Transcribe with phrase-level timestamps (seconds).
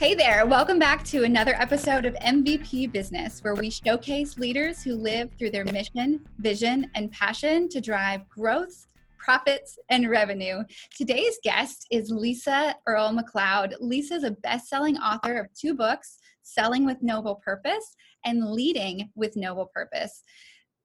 [0.00, 4.94] Hey there, welcome back to another episode of MVP Business, where we showcase leaders who
[4.94, 8.86] live through their mission, vision, and passion to drive growth,
[9.18, 10.64] profits, and revenue.
[10.96, 13.74] Today's guest is Lisa Earl McLeod.
[13.78, 17.94] Lisa is a best selling author of two books Selling with Noble Purpose
[18.24, 20.24] and Leading with Noble Purpose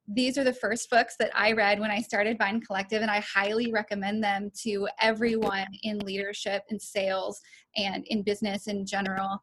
[0.08, 3.22] these are the first books that I read when I started Vine Collective, and I
[3.22, 7.42] highly recommend them to everyone in leadership and sales
[7.76, 9.40] and in business in general.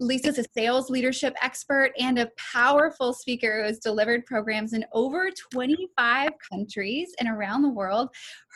[0.00, 5.30] Lisa's a sales leadership expert and a powerful speaker who has delivered programs in over
[5.52, 8.08] 25 countries and around the world.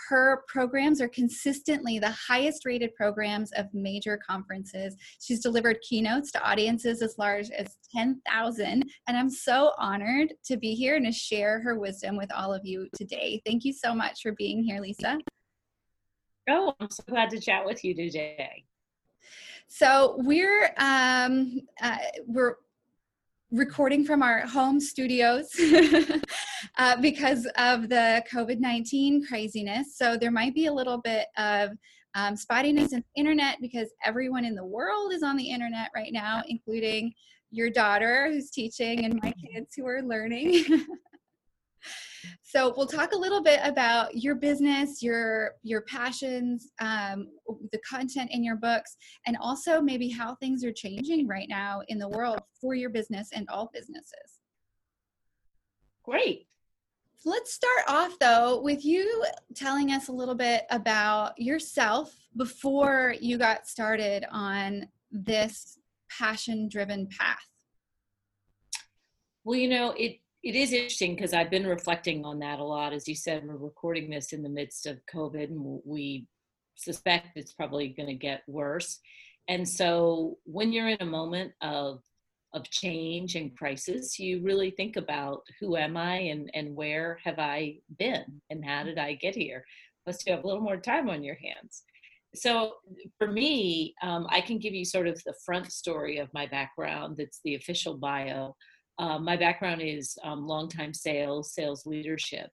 [0.08, 4.96] Her programs are consistently the highest rated programs of major conferences.
[5.20, 10.74] She's delivered keynotes to audiences as large as 10,000, and I'm so honored to be
[10.74, 13.42] here and to share her wisdom with all of you today.
[13.44, 15.18] Thank you so much for being here, Lisa.
[16.48, 18.64] Oh, I'm so glad to chat with you today.
[19.76, 21.96] So we're um, uh,
[22.28, 22.58] we're
[23.50, 25.50] recording from our home studios
[26.78, 29.98] uh, because of the COVID nineteen craziness.
[29.98, 31.70] So there might be a little bit of
[32.14, 36.12] um, spottiness in the internet because everyone in the world is on the internet right
[36.12, 37.12] now, including
[37.50, 40.66] your daughter who's teaching and my kids who are learning.
[42.42, 47.28] So we'll talk a little bit about your business, your your passions, um,
[47.72, 51.98] the content in your books, and also maybe how things are changing right now in
[51.98, 54.40] the world for your business and all businesses.
[56.04, 56.46] Great.
[57.26, 63.38] Let's start off though with you telling us a little bit about yourself before you
[63.38, 65.78] got started on this
[66.10, 67.38] passion driven path.
[69.44, 72.92] Well, you know, it it is interesting because I've been reflecting on that a lot.
[72.92, 76.26] As you said, we're recording this in the midst of COVID, and we
[76.74, 79.00] suspect it's probably going to get worse.
[79.48, 82.02] And so, when you're in a moment of
[82.52, 87.38] of change and crisis, you really think about who am I and and where have
[87.38, 89.64] I been and how did I get here?
[90.04, 91.84] Plus, you have a little more time on your hands.
[92.34, 92.74] So,
[93.18, 97.16] for me, um, I can give you sort of the front story of my background.
[97.16, 98.56] That's the official bio
[98.98, 102.50] uh, my background is um, longtime sales, sales leadership.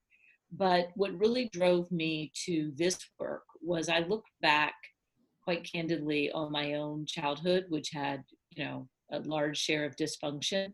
[0.52, 4.74] But what really drove me to this work was I looked back
[5.44, 8.24] quite candidly on my own childhood, which had,
[8.56, 10.74] you know, a large share of dysfunction.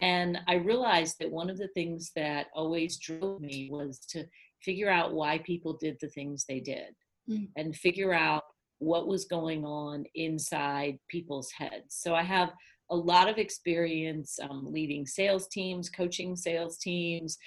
[0.00, 4.24] And I realized that one of the things that always drove me was to
[4.62, 6.94] figure out why people did the things they did
[7.28, 7.48] mm.
[7.56, 8.42] and figure out
[8.78, 11.96] what was going on inside people's heads.
[11.96, 12.50] So I have
[12.90, 17.38] a lot of experience um, leading sales teams, coaching sales teams,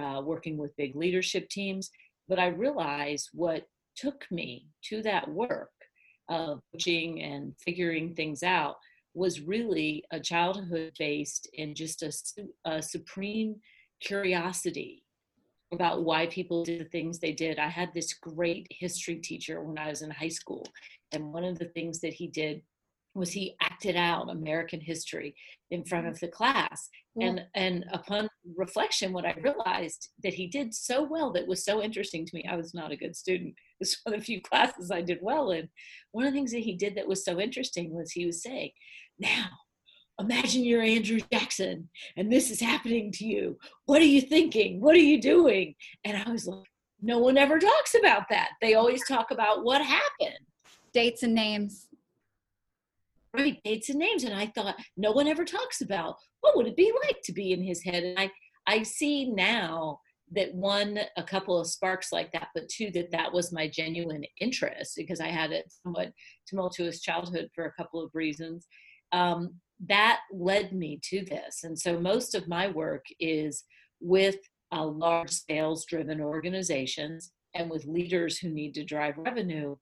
[0.00, 1.90] uh, working with big leadership teams.
[2.28, 3.64] But I realized what
[3.96, 5.70] took me to that work
[6.28, 8.76] of coaching and figuring things out
[9.14, 13.56] was really a childhood based in just a, a supreme
[14.00, 15.02] curiosity
[15.72, 17.58] about why people did the things they did.
[17.58, 20.66] I had this great history teacher when I was in high school,
[21.12, 22.62] and one of the things that he did
[23.16, 25.34] was he acted out American history
[25.70, 26.12] in front mm-hmm.
[26.12, 26.88] of the class.
[27.18, 31.82] And and upon reflection, what I realized that he did so well that was so
[31.82, 32.44] interesting to me.
[32.46, 33.54] I was not a good student.
[33.78, 35.68] It was one of the few classes I did well in.
[36.12, 38.70] One of the things that he did that was so interesting was he was saying,
[39.18, 39.48] Now
[40.18, 43.58] imagine you're Andrew Jackson and this is happening to you.
[43.84, 44.80] What are you thinking?
[44.80, 45.74] What are you doing?
[46.04, 46.64] And I was like,
[47.02, 48.50] no one ever talks about that.
[48.62, 50.38] They always talk about what happened.
[50.94, 51.88] Dates and names
[53.64, 54.24] dates and names?
[54.24, 57.52] And i thought no one ever talks about what would it be like to be
[57.52, 58.04] in his head?
[58.04, 58.30] And i
[58.66, 60.00] i see now
[60.32, 64.24] that one a couple of sparks like that but two that that was my genuine
[64.40, 66.12] interest because i had a somewhat
[66.48, 68.66] tumultuous childhood for a couple of reasons.
[69.12, 69.54] Um,
[69.88, 71.60] that led me to this.
[71.64, 73.64] And so most of my work is
[74.00, 74.36] with
[74.72, 79.76] a large sales driven organizations and with leaders who need to drive revenue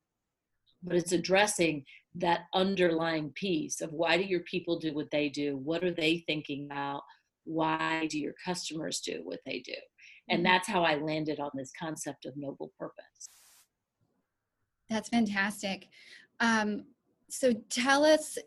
[0.84, 1.84] but it's addressing
[2.16, 5.56] that underlying piece of why do your people do what they do?
[5.56, 7.02] What are they thinking about?
[7.44, 9.74] Why do your customers do what they do?
[10.28, 10.52] And mm-hmm.
[10.52, 13.28] that's how I landed on this concept of noble purpose.
[14.88, 15.88] That's fantastic.
[16.40, 16.84] Um,
[17.28, 18.38] so tell us,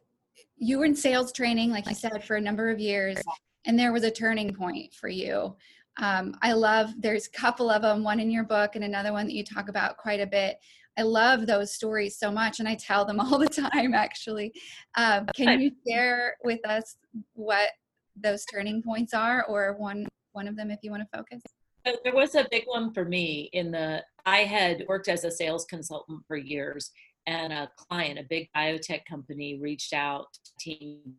[0.58, 3.18] you were in sales training, like you said, for a number of years,
[3.66, 5.56] and there was a turning point for you.
[6.00, 9.26] Um, I love, there's a couple of them, one in your book and another one
[9.26, 10.58] that you talk about quite a bit
[10.98, 13.94] I love those stories so much, and I tell them all the time.
[13.94, 14.54] Actually,
[14.96, 16.98] um, can you share with us
[17.34, 17.70] what
[18.16, 21.42] those turning points are, or one one of them, if you want to focus?
[22.04, 24.04] There was a big one for me in the.
[24.26, 26.92] I had worked as a sales consultant for years,
[27.28, 31.16] and a client, a big biotech company, reached out to team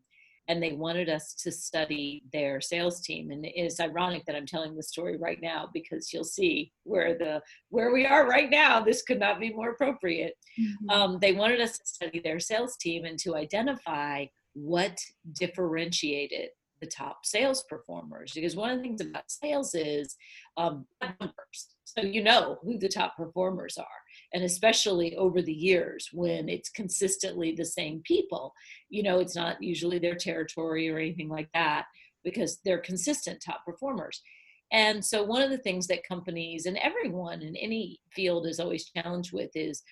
[0.49, 3.31] and they wanted us to study their sales team.
[3.31, 7.43] And it's ironic that i'm telling the story right now because you'll see where the
[7.69, 8.81] where we are right now.
[8.81, 10.35] This could not be more appropriate.
[10.59, 10.91] Mm-hmm.
[10.91, 14.99] um, they wanted us to study their sales team and to identify what
[15.35, 16.49] differentiated
[16.81, 18.33] the top sales performers.
[18.35, 20.17] Because one of the things about sales is
[20.57, 21.69] um, numbers.
[21.85, 23.87] So you know who the top performers are
[24.35, 28.53] and especially over the years when it's consistently the same people
[28.89, 31.87] you know it's not usually their territory or anything like that
[32.25, 34.23] because they're consistent top performers.
[34.71, 38.91] And so one of the things that companies and everyone in any field is always
[38.91, 39.83] challenged with is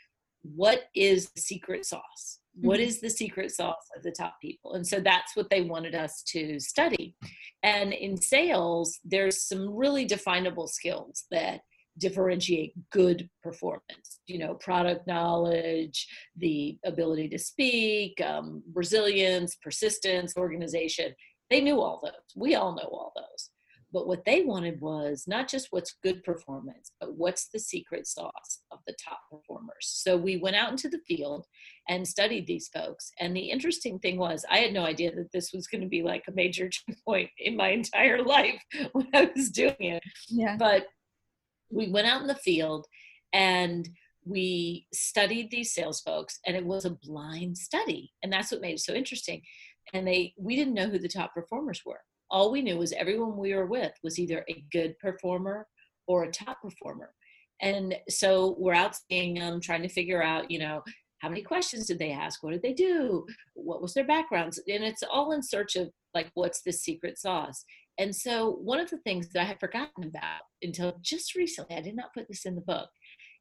[0.42, 2.40] what is the secret sauce?
[2.54, 2.84] What mm-hmm.
[3.00, 4.74] the secret sauce of the top people?
[4.74, 7.16] And so that's what they wanted us to study.
[7.62, 11.62] And in sales there's some really definable skills that
[11.98, 16.06] differentiate good performance you know product knowledge
[16.37, 21.14] the ability to speak um, resilience persistence organization.
[21.50, 22.12] They knew all those.
[22.34, 23.50] We all know all those.
[23.93, 28.62] But what they wanted was not just what's good performance but what's the secret sauce
[28.72, 29.70] of the top performers.
[29.81, 31.46] So we went out into the field
[31.88, 33.12] and studied these folks.
[33.20, 36.02] And the interesting thing was i had no idea that this was going to be
[36.02, 36.69] like a major
[37.06, 38.60] point in my entire life
[38.92, 40.02] when i was doing it.
[40.28, 40.56] Yeah.
[40.58, 40.88] but
[41.70, 42.86] we went out in the field
[43.32, 43.88] and
[44.24, 48.74] we studied these sales folks and it was a blind study and that's what made
[48.74, 49.40] it so interesting.
[49.94, 52.00] And they we didn't know who the top performers were.
[52.30, 55.66] All we knew was everyone we were with was either a good performer
[56.08, 57.12] or a top performer.
[57.62, 60.82] And so we're out seeing them trying to figure out you know
[61.20, 62.42] how many questions did they ask?
[62.42, 63.24] What did they do?
[63.54, 64.58] What was their backgrounds?
[64.68, 67.64] And it's all in search of like what's the secret sauce
[67.98, 71.81] and so, one of the things that I had forgotten about until just recently, I
[71.81, 72.90] did not put this in the book,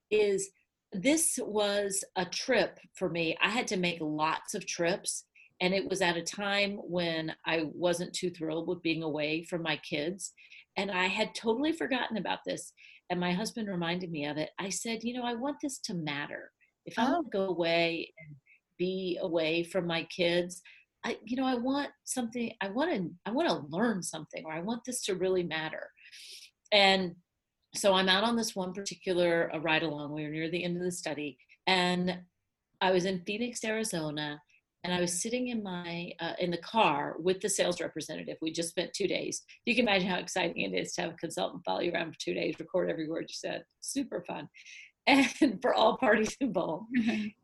[0.09, 0.49] is
[0.93, 3.35] this was a trip for me.
[3.41, 5.25] I had to make lots of trips,
[5.59, 9.61] and it was at a time when I wasn't too thrilled with being away from
[9.61, 10.31] my kids.
[10.77, 12.73] And I had totally forgotten about this.
[13.09, 14.49] And my husband reminded me of it.
[14.59, 16.51] I said, You know, I want this to matter.
[16.85, 17.11] If I oh.
[17.11, 18.35] want to go away and
[18.77, 20.61] be away from my kids,
[21.05, 24.51] I, you know, I want something, I want to, I want to learn something, or
[24.51, 25.91] I want this to really matter.
[26.71, 27.15] And
[27.75, 30.13] so I'm out on this one particular uh, ride along.
[30.13, 31.37] We were near the end of the study,
[31.67, 32.19] and
[32.81, 34.41] I was in Phoenix, Arizona,
[34.83, 38.37] and I was sitting in my uh, in the car with the sales representative.
[38.41, 39.43] We just spent two days.
[39.65, 42.19] You can imagine how exciting it is to have a consultant follow you around for
[42.19, 43.63] two days, record every word you said.
[43.81, 44.49] Super fun,
[45.07, 46.87] and for all parties involved.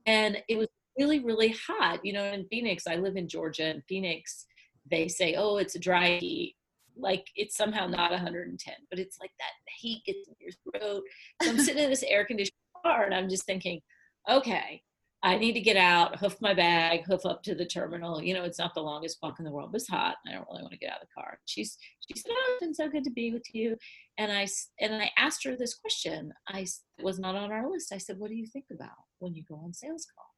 [0.08, 0.68] and it was
[1.02, 2.00] really, really hot.
[2.04, 4.46] You know, in Phoenix, I live in Georgia, and Phoenix,
[4.90, 6.56] they say, oh, it's a dry heat.
[6.96, 11.04] Like it's somehow not 110, but it's like that heat gets in your throat.
[11.42, 13.82] So I'm sitting in this air conditioned car, and I'm just thinking,
[14.30, 14.84] okay,
[15.24, 18.22] I need to get out, hoof my bag, hoof up to the terminal.
[18.22, 20.18] You know, it's not the longest walk in the world, but it's hot.
[20.28, 21.40] I don't really want to get out of the car.
[21.46, 21.78] She's
[22.08, 23.78] she said, "Oh, it's been so good to be with you."
[24.18, 24.48] And I
[24.80, 26.34] and I asked her this question.
[26.48, 26.68] I
[27.02, 27.94] was not on our list.
[27.94, 30.31] I said, "What do you think about when you go on sales calls?"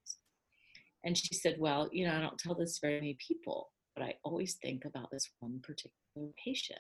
[1.04, 4.16] And she said, Well, you know, I don't tell this very many people, but I
[4.24, 6.80] always think about this one particular patient.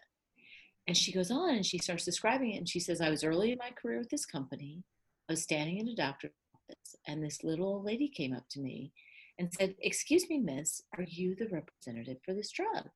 [0.88, 2.58] And she goes on and she starts describing it.
[2.58, 4.84] And she says, I was early in my career with this company.
[5.30, 8.92] I was standing in a doctor's office, and this little lady came up to me
[9.40, 12.90] and said, Excuse me, miss, are you the representative for this drug?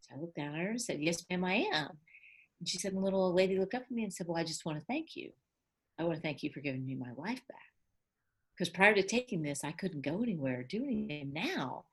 [0.00, 1.98] So I looked down at her and said, Yes, ma'am, I am.
[2.58, 4.64] And she said, The little lady looked up at me and said, Well, I just
[4.64, 5.30] want to thank you.
[5.98, 7.69] I want to thank you for giving me my life back
[8.60, 11.32] because prior to taking this, I couldn't go anywhere, do anything.
[11.32, 11.86] Now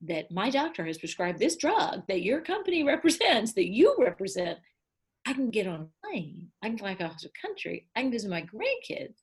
[0.00, 4.58] that my doctor has prescribed this drug that your company represents, that you represent,
[5.26, 6.48] I can get on a plane.
[6.62, 7.88] I can fly across the country.
[7.94, 9.16] I can visit my grandkids.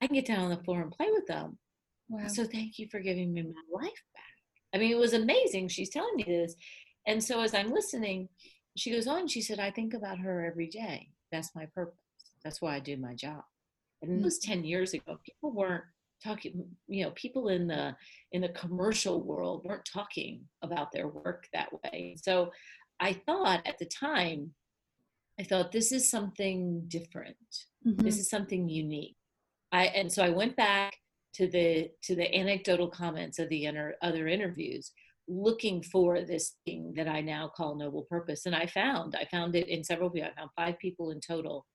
[0.00, 1.58] I can get down on the floor and play with them.
[2.08, 2.28] Wow.
[2.28, 4.22] So thank you for giving me my life back.
[4.72, 5.68] I mean, it was amazing.
[5.68, 6.54] She's telling me this.
[7.08, 8.28] And so as I'm listening,
[8.76, 11.08] she goes on, she said, I think about her every day.
[11.32, 11.98] That's my purpose.
[12.44, 13.42] That's why I do my job.
[14.02, 14.46] And it was mm.
[14.46, 15.18] 10 years ago.
[15.24, 15.82] People weren't
[16.22, 17.94] talking you know people in the
[18.32, 22.16] in the commercial world weren't talking about their work that way.
[22.20, 22.50] So
[23.00, 24.50] i thought at the time
[25.38, 27.36] i thought this is something different.
[27.86, 28.04] Mm-hmm.
[28.04, 29.16] this is something unique.
[29.72, 30.96] I and so i went back
[31.34, 34.92] to the to the anecdotal comments of the inter, other interviews
[35.30, 38.46] looking for this thing that i now call noble purpose.
[38.46, 40.30] And i found i found it in several people.
[40.30, 41.66] I found five people in total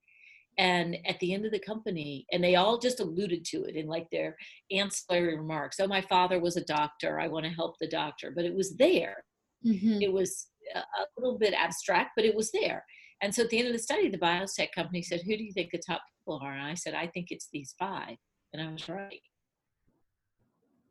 [0.58, 3.88] and at the end of the company and they all just alluded to it in
[3.88, 4.36] like their
[4.72, 8.46] ancillary remarks oh my father was a doctor i want to help the doctor but
[8.46, 9.24] it was there.
[9.66, 10.02] Mm-hmm.
[10.02, 10.82] it was a,
[11.18, 12.84] little bit abstract but it was there.
[13.22, 15.54] And so at the end of the study the biotech company said who do you
[15.54, 16.54] think the top people are?
[16.54, 18.18] And i said i think it's these five
[18.52, 19.22] and i was right.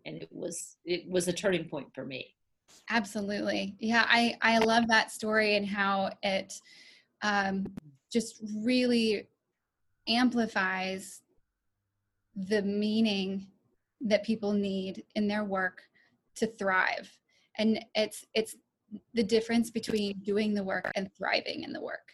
[0.07, 2.35] And it was it was a turning point for me.
[2.89, 3.77] Absolutely.
[3.79, 6.55] Yeah i i love that story and how it
[7.23, 7.67] um,
[8.13, 9.29] just really
[10.09, 11.23] amplifies
[12.35, 13.47] the meaning
[14.01, 15.83] that people need in their work
[16.37, 17.11] to thrive.
[17.59, 18.57] And it's it's
[19.15, 22.13] the difference between doing the work and thriving in the work.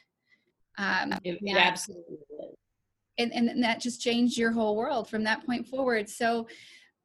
[0.76, 2.54] Um, it, it absolutely is.
[3.18, 6.08] And, and that just changed your whole world from that point forward.
[6.08, 6.46] So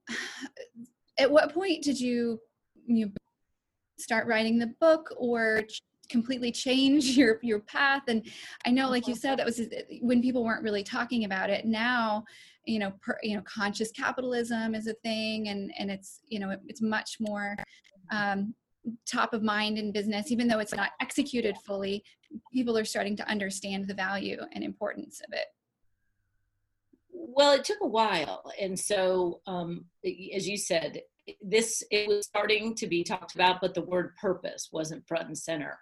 [1.17, 2.39] at what point did you
[2.85, 3.11] you
[3.97, 5.63] start writing the book or
[6.13, 8.03] completely change your your path.
[8.07, 8.25] And
[8.65, 9.59] i know like you said that was
[10.01, 11.65] when people weren't really talking about it.
[11.65, 12.23] Now
[12.65, 16.51] you know per, you know conscious capitalism is a thing and and it's you know
[16.51, 17.57] it, it's much more
[18.11, 18.53] um,
[19.05, 20.31] top of mind in business.
[20.31, 22.03] Even though it's not executed fully
[22.51, 25.47] people are starting to understand the value and importance of it.
[27.11, 28.51] Well it took a while.
[28.61, 29.85] And so um,
[30.35, 31.01] as you said
[31.41, 35.37] this it was starting to be talked about but the word purpose wasn't front and
[35.37, 35.77] center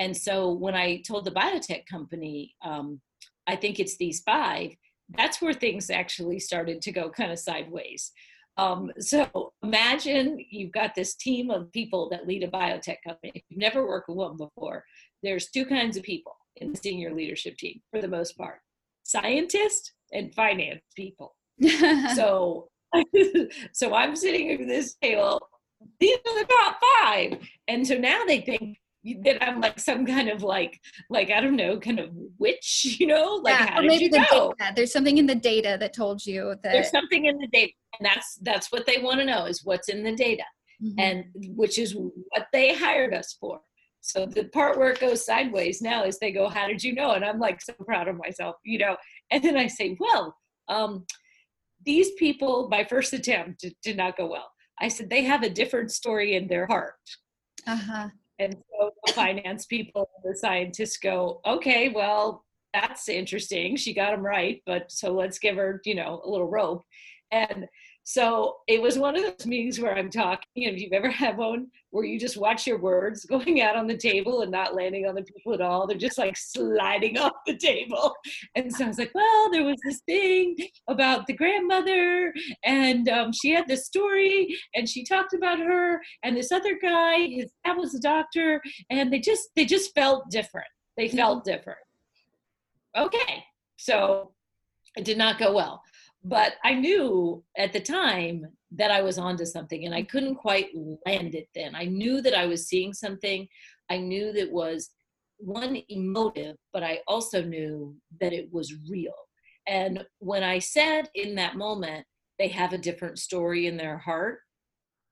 [0.00, 3.00] and so when i told the biotech company um,
[3.46, 4.72] i think it's these five
[5.16, 8.12] that's where things actually started to go kind of sideways.
[8.56, 13.32] Um, so imagine you've got this team of people that lead a biotech company.
[13.34, 14.84] If you've never worked with one before,
[15.22, 18.58] there's two kinds of people in the senior leadership team for the most part
[19.02, 21.34] scientists and finance people.
[22.14, 22.68] so
[23.72, 25.40] so I'm sitting at this table.
[25.98, 27.38] These are the top five.
[27.68, 30.78] And so now they think that I'm like some kind of like
[31.08, 33.40] like I don't know kind of witch, you know?
[33.42, 34.54] Like yeah, how maybe the know?
[34.58, 34.72] data.
[34.76, 38.06] There's something in the data that told you that there's something in the data, and
[38.06, 40.44] that's that's what they want to know is what's in the data,
[40.82, 40.98] mm-hmm.
[40.98, 41.24] and
[41.56, 43.60] which is what they hired us for.
[44.02, 47.12] So the part where it goes sideways now is they go, "How did you know?"
[47.12, 48.96] And I'm like so proud of myself, you know.
[49.30, 50.36] And then I say, "Well,
[50.68, 51.06] um,
[51.84, 55.50] these people, my first attempt did, did not go well." I said they have a
[55.50, 56.94] different story in their heart.
[57.66, 58.08] Uh huh
[58.40, 63.76] and so the finance people, the scientists go, okay, well, that's interesting.
[63.76, 66.82] She got them right, but so let's give her, you know, a little rope.
[67.30, 67.66] And
[68.10, 71.36] so it was one of those meetings where I'm talking, and if you've ever had
[71.36, 75.06] one where you just watch your words going out on the table and not landing
[75.06, 78.12] on the people at all, they're just like sliding off the table.
[78.56, 80.56] And so I was like, well, there was this thing
[80.88, 86.36] about the grandmother, and um, she had this story, and she talked about her, and
[86.36, 90.66] this other guy, his dad was a doctor, and they just they just felt different.
[90.96, 91.52] They felt mm-hmm.
[91.52, 91.78] different.
[92.98, 93.44] Okay,
[93.76, 94.32] so
[94.96, 95.80] it did not go well
[96.24, 100.68] but I knew at the time that I was onto something and I couldn't quite
[101.06, 101.74] land it then.
[101.74, 103.48] I knew that I was seeing something.
[103.90, 104.90] I knew that was
[105.38, 109.14] one emotive, but I also knew that it was real.
[109.66, 112.04] And when I said in that moment,
[112.38, 114.40] they have a different story in their heart,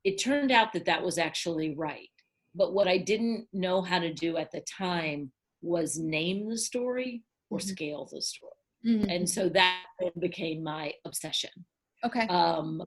[0.05, 2.09] it turned out that that was actually right.
[2.55, 7.23] But what I didn't know how to do at the time was name the story
[7.51, 7.69] or mm-hmm.
[7.69, 8.53] scale the story.
[8.87, 9.11] Mm-hmm.
[9.11, 9.85] And so that
[10.19, 11.51] became my obsession.
[12.05, 12.27] Okay.
[12.29, 12.83] Um,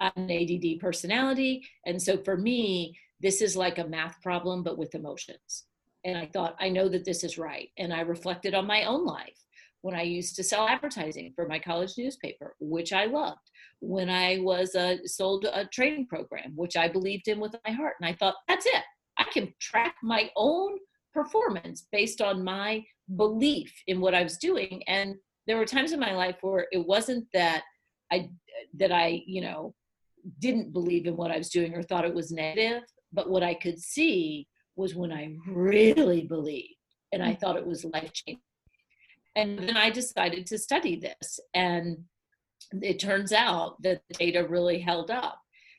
[0.00, 1.66] I'm an ADD personality.
[1.86, 5.64] And so for me, this is like a math problem, but with emotions.
[6.04, 7.68] And I thought, I know that this is right.
[7.78, 9.38] And I reflected on my own life
[9.82, 13.40] when I used to sell advertising for my college newspaper, which I loved.
[13.80, 17.94] When I was uh, sold a training program, which I believed in with my heart.
[18.00, 18.82] And I thought, that's it.
[19.18, 20.78] I can track my own
[21.12, 22.84] performance based on my
[23.16, 24.82] belief in what I was doing.
[24.86, 27.62] And there were times in my life where it wasn't that
[28.10, 28.30] I
[28.78, 29.74] that I, you know,
[30.38, 32.82] didn't believe in what I was doing or thought it was negative,
[33.12, 34.46] but what I could see
[34.76, 36.74] was when I really believed
[37.12, 38.42] and I thought it was life changing.
[39.34, 41.98] And then I decided to study this and
[42.80, 45.38] it turns out that the data really held up.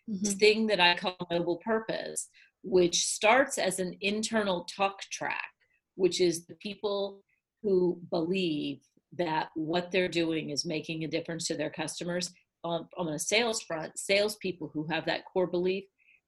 [0.09, 0.23] Mm-hmm.
[0.23, 2.29] This thing that I call noble purpose,
[2.63, 5.49] which starts as an internal talk track,
[5.95, 7.21] which is the people
[7.61, 8.79] who believe
[9.17, 12.31] that what they're doing is making a difference to their customers.
[12.65, 15.83] On, on a sales front, salespeople who have that core belief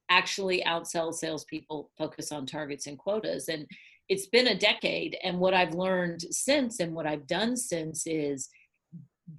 [0.10, 3.48] actually outsell salespeople focus on targets and quotas.
[3.48, 3.65] And
[4.10, 5.18] it's been a decade.
[5.24, 8.50] And what I've learned since and what I've done since is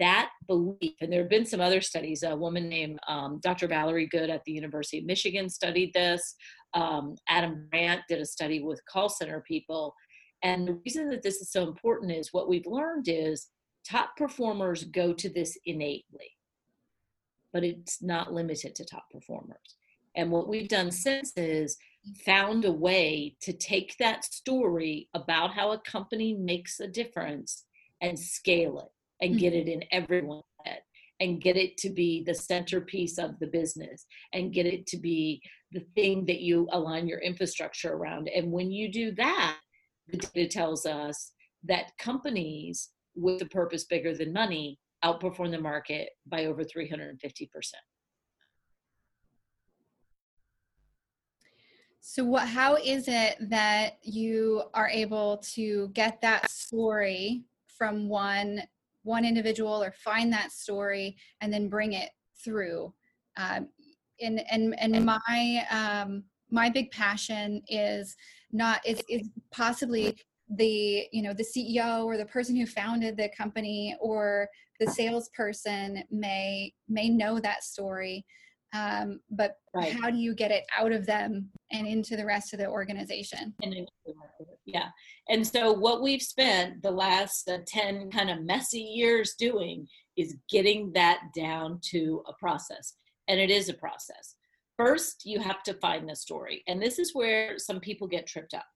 [0.00, 2.24] that belief, and there have been some other studies.
[2.24, 3.68] A woman named um, Dr.
[3.68, 6.34] Valerie Good at the University of Michigan studied this.
[6.74, 9.94] Um, Adam Grant did a study with call center people
[10.46, 13.48] and the reason that this is so important is what we've learned is
[13.84, 16.30] top performers go to this innately,
[17.52, 19.74] but it's not limited to top performers.
[20.14, 21.76] And what we've done since is
[22.24, 27.64] found a way to take that story about how a company makes a difference
[28.00, 29.68] and scale it and get mm-hmm.
[29.68, 30.78] it in everyone's head.
[31.18, 35.42] and get it to be the centerpiece of the business and get it to be
[35.72, 38.28] the thing that you align your infrastructure around.
[38.28, 39.56] And when you do that,
[40.08, 41.32] the data tells us
[41.64, 47.48] that companies with a purpose bigger than money outperform the market by over 350%.
[52.00, 58.62] So what how is it that you are able to get that story from one
[59.02, 62.10] one individual or find that story and then bring it
[62.44, 62.94] through?
[63.36, 63.68] Um,
[64.20, 66.22] and and and my um,
[66.56, 68.16] my big passion is
[68.50, 70.16] not is is possibly
[70.56, 74.48] the you know the ceo or the person who founded the company or
[74.80, 78.24] the salesperson may may know that story.
[78.74, 79.92] Um, but right.
[79.92, 83.54] how do you get it out of them and into the rest of the organization?
[84.66, 84.88] Yeah.
[85.30, 89.86] And so what we've spent the last uh, 10 kind of messy years doing
[90.16, 92.94] is getting that down to a process.
[93.28, 94.35] And it is a process
[94.76, 98.54] first you have to find the story and this is where some people get tripped
[98.54, 98.66] up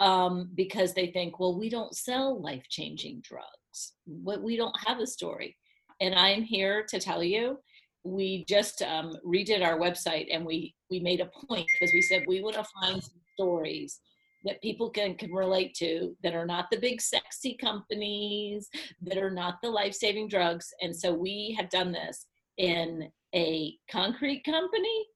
[0.00, 3.94] um, because they think well we don't sell life-changing drugs.
[4.04, 5.56] What we don't have a story.
[6.00, 7.58] And i'm here to tell you
[8.04, 12.24] we just um, redid our website and we we made a point because we said
[12.26, 14.00] we want to find some stories
[14.44, 18.68] that people can, can relate to that are not the big sexy companies
[19.00, 22.26] that are not the life-saving drugs and so we have done this
[22.58, 25.06] in a concrete company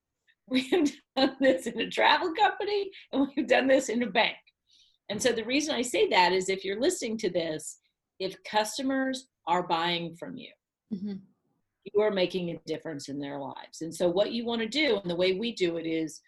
[0.51, 4.37] we've done this in a travel company and we've done this in a bank
[5.09, 7.79] and so the reason i say that is if you're listening to this
[8.19, 10.51] if customers are buying from you
[10.95, 11.15] mm-hmm
[11.93, 13.83] you are making a difference in their lives.
[13.83, 16.21] And so, what you want to do, and the way we do it is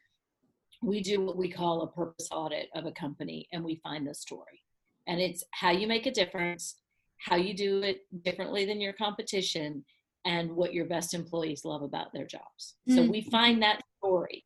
[0.83, 4.15] we do what we call a purpose audit of a company and we find the
[4.15, 4.63] story.
[5.09, 6.77] And it's how you make a difference,
[7.19, 9.85] how you do it differently than your competition,
[10.25, 12.77] and what your best employees love about their jobs.
[12.89, 12.97] Mm-hmm.
[12.97, 14.45] So, we find that story.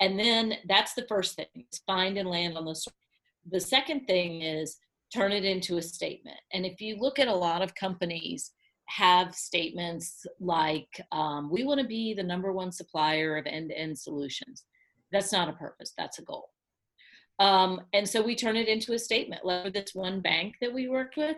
[0.00, 2.94] And then that's the first thing is find and land on the story.
[3.50, 4.76] The second thing is
[5.14, 6.38] turn it into a statement.
[6.52, 8.50] And if you look at a lot of companies,
[8.86, 13.78] have statements like, um, we want to be the number one supplier of end to
[13.78, 14.64] end solutions.
[15.12, 16.50] That's not a purpose, that's a goal.
[17.38, 19.44] Um, and so we turn it into a statement.
[19.44, 21.36] Like this one bank that we worked with,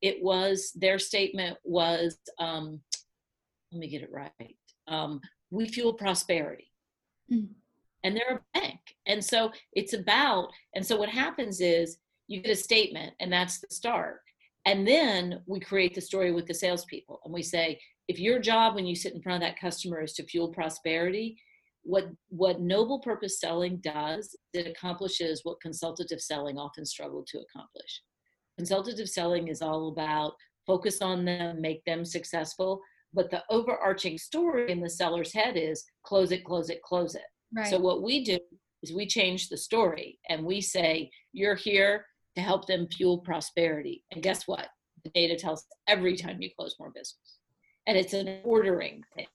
[0.00, 2.80] it was their statement was, um,
[3.72, 4.56] let me get it right.
[4.88, 6.72] Um, we fuel prosperity.
[7.32, 7.48] Mm.
[8.04, 8.78] And they're a bank.
[9.06, 13.58] And so it's about, and so what happens is you get a statement, and that's
[13.58, 14.20] the start.
[14.66, 18.74] And then we create the story with the salespeople and we say, if your job
[18.74, 21.38] when you sit in front of that customer is to fuel prosperity,
[21.82, 28.02] what what noble purpose selling does, it accomplishes what consultative selling often struggled to accomplish.
[28.58, 30.34] Consultative selling is all about
[30.66, 32.80] focus on them, make them successful,
[33.14, 37.22] but the overarching story in the seller's head is close it, close it, close it.
[37.54, 37.66] Right.
[37.68, 38.38] So what we do
[38.82, 44.04] is we change the story and we say, you're here to help them fuel prosperity.
[44.12, 44.68] And guess what?
[45.04, 47.38] The data tells every time you close more business.
[47.86, 49.26] And it's an ordering thing.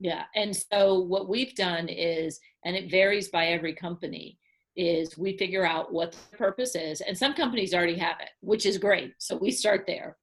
[0.00, 0.24] Yeah.
[0.34, 4.38] And so what we've done is, and it varies by every company,
[4.76, 7.00] is we figure out what the purpose is.
[7.00, 9.14] And some companies already have it, which is great.
[9.18, 10.16] So we start there.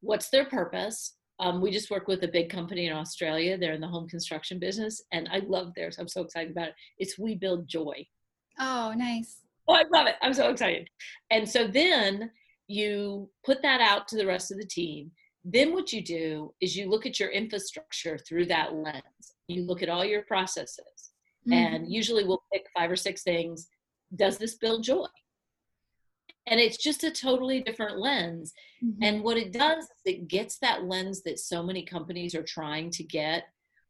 [0.00, 1.15] What's their purpose?
[1.38, 3.58] Um, we just work with a big company in Australia.
[3.58, 5.98] They're in the home construction business, and I love theirs.
[5.98, 6.74] I'm so excited about it.
[6.98, 8.06] It's We Build Joy.
[8.58, 9.42] Oh, nice.
[9.68, 10.14] Oh, I love it.
[10.22, 10.88] I'm so excited.
[11.30, 12.30] And so then
[12.68, 15.10] you put that out to the rest of the team.
[15.44, 19.02] Then what you do is you look at your infrastructure through that lens.
[19.48, 21.12] You look at all your processes.
[21.46, 21.52] Mm-hmm.
[21.52, 23.68] And usually we'll pick five or six things.
[24.14, 25.06] Does this build joy?
[26.48, 28.52] And it's just a totally different lens.
[28.84, 29.02] Mm-hmm.
[29.02, 32.90] And what it does is it gets that lens that so many companies are trying
[32.90, 33.44] to get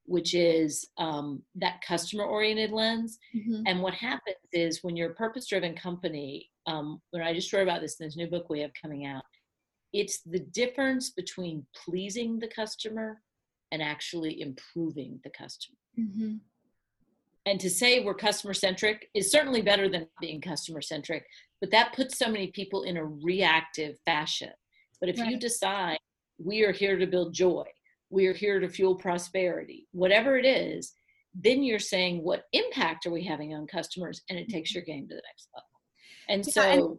[0.07, 3.19] which is um, that customer oriented lens.
[3.35, 3.63] Mm-hmm.
[3.67, 7.63] And what happens is when you're a purpose driven company, um, when I just wrote
[7.63, 9.25] about this in this new book we have coming out,
[9.93, 13.21] it's the difference between pleasing the customer
[13.73, 15.79] and actually improving the customer.
[15.99, 16.37] Mm-hmm.
[17.47, 21.25] And to say we're customer centric is certainly better than being customer centric,
[21.61, 24.51] but that puts so many people in a reactive fashion.
[25.01, 25.31] But if right.
[25.31, 25.99] you decide
[26.39, 27.65] we are here to build joy,
[28.11, 30.93] we are here to fuel prosperity, whatever it is,
[31.35, 34.79] then you're saying what impact are we having on customers and it takes mm-hmm.
[34.79, 35.69] your game to the next level.
[36.29, 36.99] And yeah, so and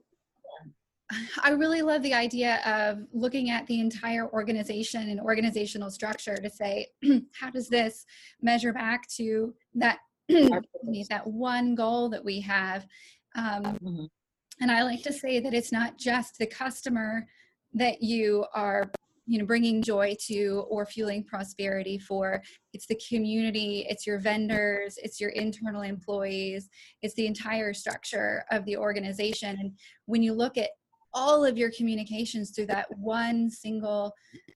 [1.44, 6.50] I really love the idea of looking at the entire organization and organizational structure to
[6.50, 6.88] say,
[7.40, 8.06] how does this
[8.42, 12.86] measure back to that that one goal that we have?
[13.36, 14.06] Um, mm-hmm.
[14.60, 17.28] And I like to say that it's not just the customer
[17.74, 18.92] that you are
[19.30, 22.42] you know bringing joy to or fueling prosperity for.
[22.74, 26.70] It's the community it's your vendors it's your internal employees
[27.02, 29.58] it's the entire structure of the organization.
[29.60, 29.72] And
[30.06, 30.70] when you look at
[31.14, 34.14] all of your communications through that one single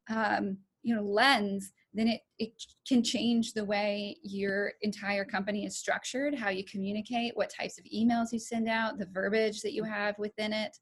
[0.09, 2.51] um, you know lens then it, it
[2.87, 7.85] can change the way your entire company is structured how you communicate what types of
[7.85, 10.77] emails you send out the verbiage that you have within it.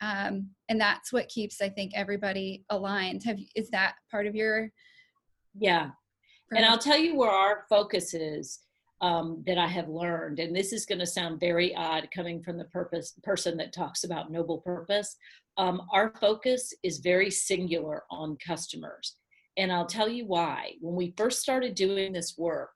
[0.00, 3.22] Um, and that's what keeps i think everybody aligned.
[3.24, 4.70] Have is that part of your
[5.58, 5.90] yeah.
[6.54, 8.60] And i'll tell you where our focus is
[9.00, 12.58] um, that i have learned and this is going to sound very odd coming from
[12.58, 15.16] the purpose person that talks about noble purpose.
[15.56, 19.16] Um, our focus is very singular on customers
[19.56, 22.70] and i'll tell you why when we first started doing this work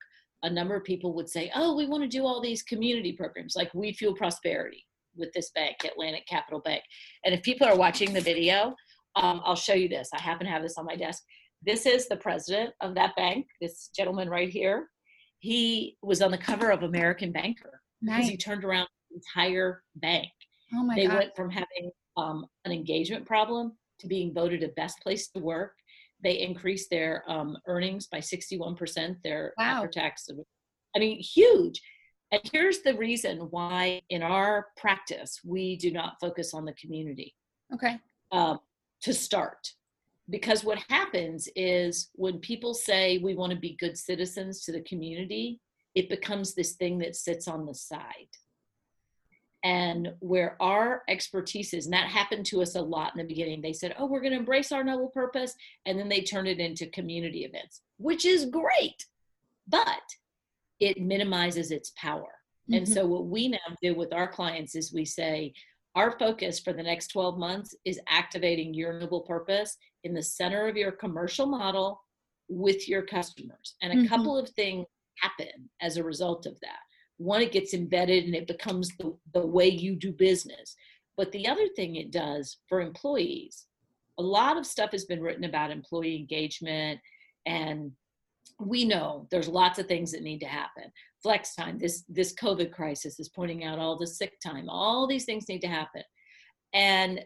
[0.44, 3.56] a number of people would say oh we want to do all these community programs
[3.56, 4.84] like we fuel prosperity
[5.18, 6.82] with this bank, Atlantic Capital Bank.
[7.24, 8.74] And if people are watching the video,
[9.16, 10.10] um, I'll show you this.
[10.14, 11.22] I happen to have this on my desk.
[11.62, 14.88] This is the president of that bank, this gentleman right here.
[15.40, 18.28] He was on the cover of American Banker because nice.
[18.28, 20.28] he turned around the entire bank.
[20.74, 21.18] Oh my they God.
[21.18, 25.72] went from having um, an engagement problem to being voted a best place to work.
[26.22, 29.64] They increased their um, earnings by 61%, their wow.
[29.64, 30.28] after tax.
[30.94, 31.80] I mean, huge.
[32.30, 37.34] And here's the reason why in our practice we do not focus on the community.
[37.72, 37.98] Okay.
[38.32, 38.58] Um,
[39.02, 39.72] to start.
[40.30, 44.82] Because what happens is when people say we want to be good citizens to the
[44.82, 45.60] community,
[45.94, 48.28] it becomes this thing that sits on the side.
[49.64, 53.60] And where our expertise is, and that happened to us a lot in the beginning,
[53.60, 55.54] they said, Oh, we're going to embrace our noble purpose.
[55.84, 59.04] And then they turned it into community events, which is great.
[59.66, 60.02] But
[60.80, 62.22] it minimizes its power.
[62.70, 62.74] Mm-hmm.
[62.74, 65.52] And so, what we now do with our clients is we say,
[65.94, 70.68] our focus for the next 12 months is activating your noble purpose in the center
[70.68, 72.00] of your commercial model
[72.48, 73.74] with your customers.
[73.82, 74.06] And a mm-hmm.
[74.06, 76.78] couple of things happen as a result of that.
[77.18, 80.74] One, it gets embedded and it becomes the, the way you do business.
[81.16, 83.66] But the other thing it does for employees,
[84.18, 87.00] a lot of stuff has been written about employee engagement
[87.46, 87.92] and
[88.60, 90.84] we know there's lots of things that need to happen.
[91.22, 95.24] Flex time this this covid crisis is pointing out all the sick time all these
[95.24, 96.02] things need to happen.
[96.72, 97.24] And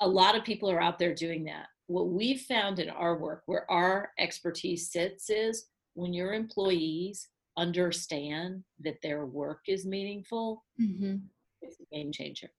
[0.00, 1.66] a lot of people are out there doing that.
[1.86, 8.62] What we've found in our work where our expertise sits is when your employees understand
[8.80, 11.16] that their work is meaningful mm-hmm.
[11.60, 12.50] it's a game changer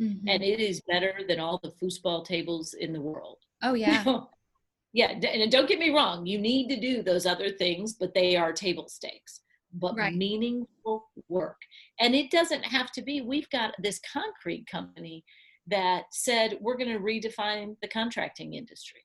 [0.00, 0.28] mm-hmm.
[0.28, 4.04] and it is better than all the foosball tables in the world oh yeah
[4.92, 8.36] yeah and don't get me wrong you need to do those other things but they
[8.36, 9.40] are table stakes
[9.74, 10.14] but right.
[10.14, 11.60] meaningful work
[12.00, 15.24] and it doesn't have to be we've got this concrete company
[15.66, 19.00] that said we're going to redefine the contracting industry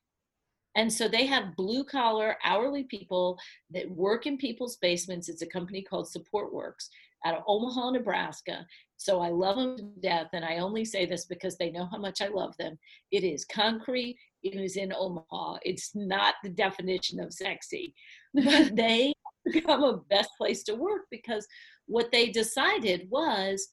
[0.76, 3.38] and so they have blue collar hourly people
[3.70, 6.88] that work in people's basements it's a company called Supportworks
[7.24, 8.64] out of omaha nebraska
[8.96, 10.28] so I love them to death.
[10.32, 12.78] And I only say this because they know how much I love them.
[13.10, 15.58] It is concrete, it is in Omaha.
[15.62, 17.94] It's not the definition of sexy,
[18.34, 19.12] but they
[19.44, 21.46] become a best place to work because
[21.86, 23.68] what they decided was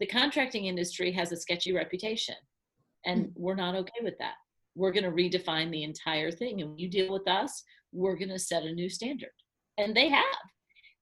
[0.00, 2.36] the contracting industry has a sketchy reputation.
[3.06, 3.42] And mm-hmm.
[3.42, 4.34] we're not okay with that.
[4.74, 6.60] We're going to redefine the entire thing.
[6.60, 9.30] And you deal with us, we're going to set a new standard.
[9.78, 10.24] And they have.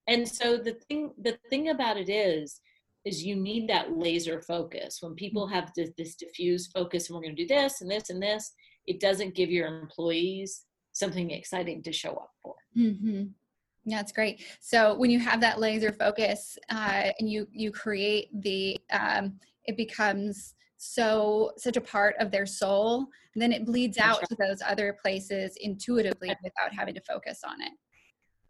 [0.09, 2.61] And so the thing the thing about it is
[3.05, 4.99] is you need that laser focus.
[5.01, 8.11] When people have this, this diffuse focus and we're going to do this and this
[8.11, 8.53] and this,
[8.87, 12.55] it doesn't give your employees something exciting to show up for.
[12.77, 13.25] Mm-hmm.
[13.85, 14.45] Yeah, that's great.
[14.61, 19.77] So when you have that laser focus uh, and you you create the, um, it
[19.77, 23.07] becomes so such a part of their soul.
[23.37, 24.29] then it bleeds out right.
[24.29, 27.71] to those other places intuitively without having to focus on it.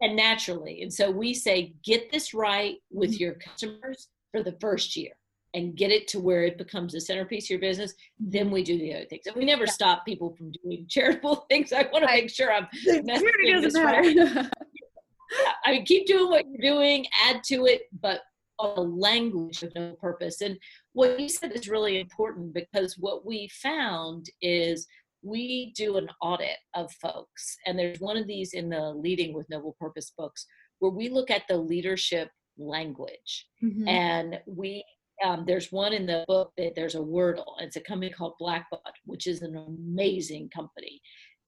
[0.01, 3.23] And naturally, and so we say, get this right with mm-hmm.
[3.23, 5.11] your customers for the first year
[5.53, 8.79] and get it to where it becomes the centerpiece of your business, then we do
[8.79, 9.27] the other things.
[9.27, 9.71] And we never yeah.
[9.71, 11.71] stop people from doing charitable things.
[11.71, 14.17] I want to make sure I'm messaging this right.
[15.65, 18.21] I mean, keep doing what you're doing, add to it, but
[18.59, 20.41] a language of no purpose.
[20.41, 20.57] And
[20.93, 24.87] what you said is really important because what we found is
[25.23, 27.57] we do an audit of folks.
[27.65, 30.45] And there's one of these in the Leading with Noble Purpose books
[30.79, 33.47] where we look at the leadership language.
[33.63, 33.87] Mm-hmm.
[33.87, 34.83] And we
[35.23, 37.53] um, there's one in the book that there's a Wordle.
[37.59, 40.99] It's a company called Blackbaud, which is an amazing company.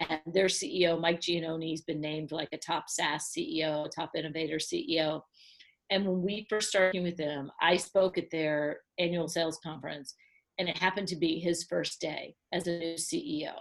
[0.08, 4.58] And their CEO, Mike Gianoni, has been named like a top SaaS CEO, top innovator
[4.58, 5.22] CEO.
[5.90, 10.16] And when we first started with them, I spoke at their annual sales conference,
[10.58, 13.54] and it happened to be his first day as a new CEO.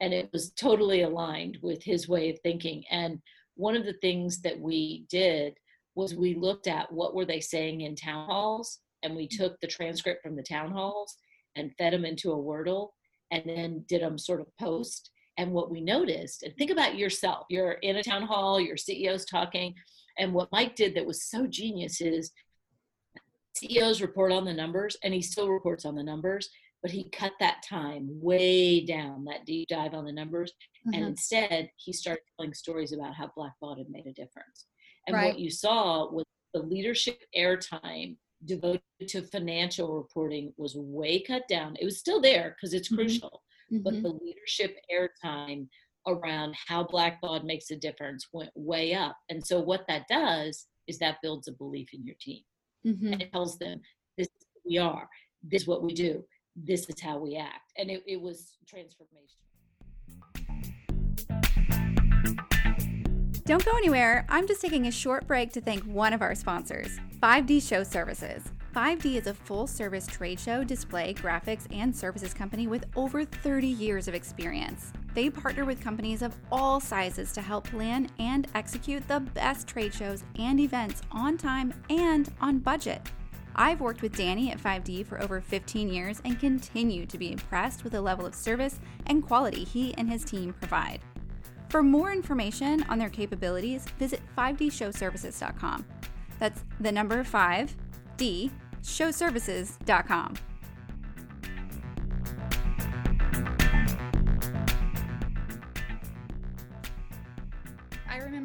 [0.00, 2.84] and it was totally aligned with his way of thinking.
[2.88, 3.20] And
[3.56, 5.54] one of the things that we did
[5.96, 9.66] was we looked at what were they saying in town halls and we took the
[9.66, 11.16] transcript from the town halls
[11.56, 12.90] and fed them into a wordle
[13.32, 15.10] and then did them sort of post.
[15.36, 17.46] And what we noticed and think about yourself.
[17.50, 19.74] You're in a town hall your ceo's talking
[20.18, 22.32] and what mike did that was so genius is
[23.54, 26.50] ceos report on the numbers and he still reports on the numbers
[26.82, 30.52] but he cut that time way down that deep dive on the numbers
[30.86, 30.94] mm-hmm.
[30.94, 34.66] and instead he started telling stories about how Black blackbaud had made a difference
[35.06, 35.32] and right.
[35.32, 41.76] what you saw was the leadership airtime devoted to financial reporting was way cut down
[41.80, 42.96] it was still there because it's mm-hmm.
[42.96, 43.82] crucial mm-hmm.
[43.82, 45.66] but the leadership airtime
[46.08, 50.98] around how blackbaud makes a difference went way up and so what that does is
[50.98, 52.42] that builds a belief in your team
[52.86, 53.12] mm-hmm.
[53.12, 53.80] and it tells them
[54.16, 55.08] this is who we are
[55.42, 56.24] this is what we do
[56.64, 57.72] this is how we act.
[57.76, 59.38] And it, it was transformation.
[63.44, 64.26] Don't go anywhere.
[64.28, 68.42] I'm just taking a short break to thank one of our sponsors, 5D Show Services.
[68.76, 73.66] 5D is a full service trade show, display, graphics, and services company with over 30
[73.66, 74.92] years of experience.
[75.18, 79.92] They partner with companies of all sizes to help plan and execute the best trade
[79.92, 83.02] shows and events on time and on budget.
[83.56, 87.82] I've worked with Danny at 5D for over 15 years and continue to be impressed
[87.82, 91.00] with the level of service and quality he and his team provide.
[91.68, 95.84] For more information on their capabilities, visit 5dshowservices.com.
[96.38, 98.52] That's the number 5D
[98.84, 100.34] showservices.com.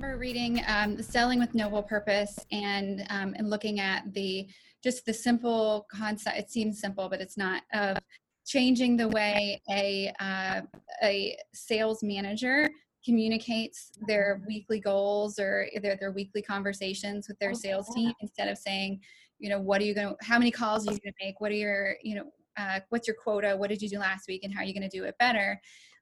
[0.03, 4.47] remember reading um, Selling with Noble Purpose and um, and looking at the
[4.83, 7.97] just the simple concept it seems simple but it's not of
[8.45, 10.61] changing the way a uh,
[11.03, 12.69] a sales manager
[13.05, 18.57] communicates their weekly goals or their, their weekly conversations with their sales team instead of
[18.57, 18.99] saying
[19.39, 21.39] you know what are you going to how many calls are you going to make?
[21.39, 22.25] What are your you know
[22.57, 23.55] uh, what's your quota?
[23.55, 25.59] What did you do last week and how are you going to do it better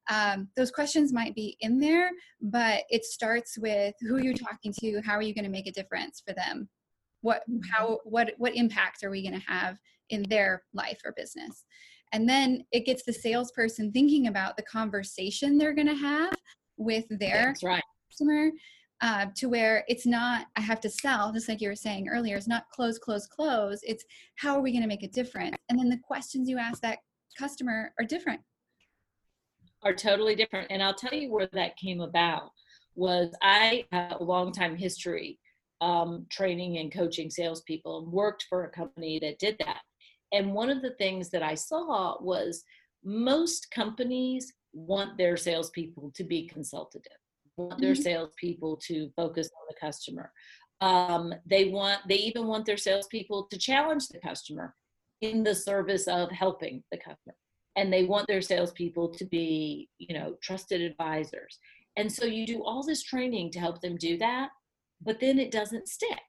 [0.09, 2.11] um, those questions might be in there
[2.41, 5.01] but it starts with who you're talking to?
[5.05, 6.67] How are you going to make a difference for them?
[7.21, 7.59] What mm-hmm.
[7.71, 9.77] how what what impact are we going to have
[10.09, 11.65] in their life or business?
[12.13, 16.33] And then it gets the salesperson thinking about the conversation they're going to have
[16.77, 17.83] with their right.
[18.09, 18.51] customer
[19.01, 22.35] uh, to where it's not i have to sell just like you were saying earlier
[22.35, 24.03] it's not close close close it's
[24.35, 25.55] how are we going to make a difference?
[25.69, 26.99] And then the questions you ask that
[27.37, 28.41] customer are different
[29.83, 32.51] are totally different and i'll tell you where that came about
[32.95, 35.39] was i have a long time history
[35.81, 39.81] um, training and coaching salespeople and worked for a company that did that.
[40.31, 42.63] And one of the things that I saw was
[43.03, 47.11] most companies want their salespeople to be consultative,
[47.57, 47.81] want mm-hmm.
[47.81, 50.31] their salespeople to focus on the customer.
[50.79, 54.75] Um, they want, they even want their salespeople to challenge the customer
[55.21, 57.35] in the service of helping the customer.
[57.75, 61.57] And they want their salespeople to be, you know, trusted advisors.
[61.97, 64.49] And so you do all this training to help them do that
[65.03, 66.19] but then it doesn't stick.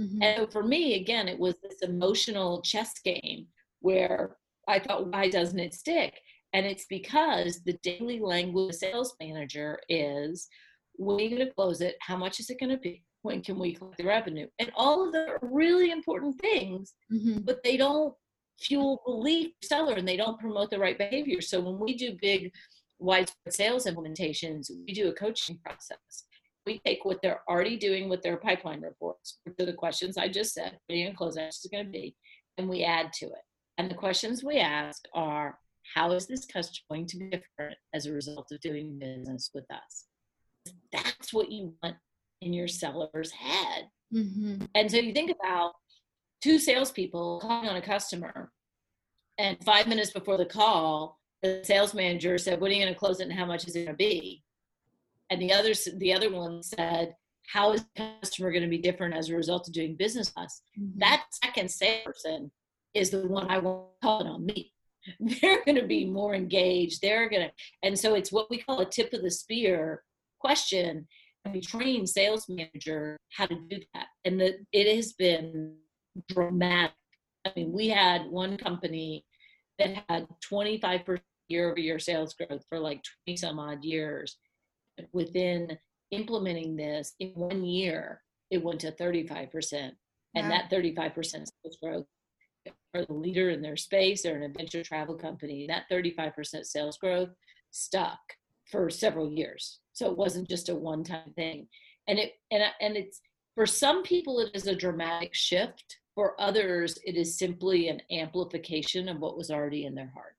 [0.00, 0.22] Mm-hmm.
[0.22, 3.46] And for me, again, it was this emotional chess game
[3.80, 6.20] where I thought, why doesn't it stick?
[6.52, 10.48] And it's because the daily language sales manager is
[10.94, 11.96] when are you going to close it?
[12.00, 13.04] How much is it going to be?
[13.22, 14.46] When can we collect the revenue?
[14.58, 17.40] And all of the really important things, mm-hmm.
[17.40, 18.14] but they don't
[18.60, 21.40] fuel belief seller and they don't promote the right behavior.
[21.40, 22.52] So when we do big
[22.98, 26.24] widespread sales implementations, we do a coaching process
[26.66, 30.54] we take what they're already doing with their pipeline reports, to the questions I just
[30.54, 32.16] said, going to close is going to be,
[32.58, 33.42] and we add to it.
[33.78, 35.58] And the questions we ask are,
[35.94, 39.70] how is this customer going to be different as a result of doing business with
[39.70, 40.06] us?
[40.92, 41.96] That's what you want
[42.40, 43.88] in your seller's head.
[44.14, 44.64] Mm-hmm.
[44.74, 45.72] And so you think about
[46.44, 48.52] two salespeople calling on a customer,
[49.38, 52.98] and five minutes before the call, the sales manager said, What are you going to
[52.98, 54.44] close it and how much is it going to be?
[55.30, 57.14] and the others the other one said
[57.52, 60.44] how is the customer going to be different as a result of doing business with
[60.44, 60.62] us?
[60.78, 60.98] Mm-hmm.
[61.00, 62.50] that second salesperson
[62.94, 64.72] is the one i want calling on me.
[65.20, 67.02] They're going to be more engaged.
[67.02, 67.52] They're going to
[67.82, 70.02] and so it's what we call a tip of the spear
[70.38, 71.06] question.
[71.44, 74.06] And we train sales manager how to do that.
[74.24, 75.76] And the, it has been
[76.28, 76.94] dramatic
[77.44, 79.24] i mean we had one company
[79.78, 84.38] that had 25% year over year sales growth for like 20 some odd years
[85.12, 85.76] within
[86.10, 89.92] implementing this in one year, it went to 35%.
[90.36, 92.06] And that 35% sales growth
[92.92, 94.22] are the leader in their space.
[94.22, 95.66] They're an adventure travel company.
[95.68, 97.28] That 35% sales growth
[97.70, 98.18] stuck
[98.68, 99.78] for several years.
[99.92, 101.68] So it wasn't just a one time thing.
[102.08, 103.20] And it and and it's
[103.54, 105.98] for some people it is a dramatic shift.
[106.14, 110.36] For others, it is simply an amplification of what was already in their heart.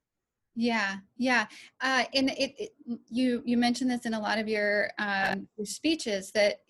[0.55, 1.47] Yeah, yeah,
[1.81, 2.69] uh, and it, it,
[3.09, 6.61] you you mentioned this in a lot of your, um, your speeches that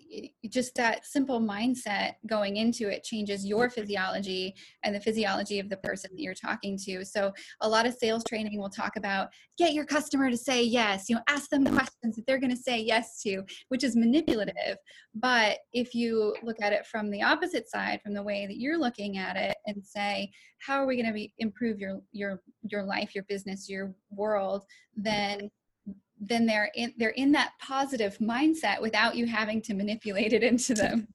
[0.49, 5.77] just that simple mindset going into it changes your physiology and the physiology of the
[5.77, 7.03] person that you're talking to.
[7.05, 11.09] So a lot of sales training will talk about get your customer to say yes,
[11.09, 14.77] you know, ask them questions that they're going to say yes to, which is manipulative.
[15.13, 18.79] But if you look at it from the opposite side, from the way that you're
[18.79, 23.13] looking at it and say, how are we going to improve your your your life,
[23.13, 24.63] your business, your world,
[24.95, 25.49] then
[26.19, 30.73] then they're in they're in that positive mindset without you having to manipulate it into
[30.73, 31.07] them.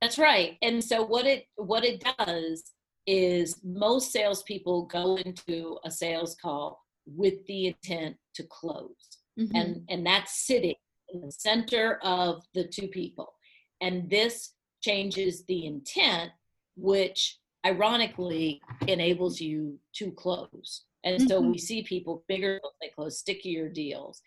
[0.00, 0.58] That's right.
[0.62, 2.72] And so what it what it does
[3.06, 9.18] is most salespeople go into a sales call with the intent to close.
[9.38, 9.56] Mm-hmm.
[9.56, 10.76] and and that's sitting
[11.12, 13.32] in the center of the two people.
[13.80, 16.30] And this changes the intent
[16.76, 21.28] which ironically enables you to close and mm-hmm.
[21.28, 24.20] so we see people bigger they close stickier deals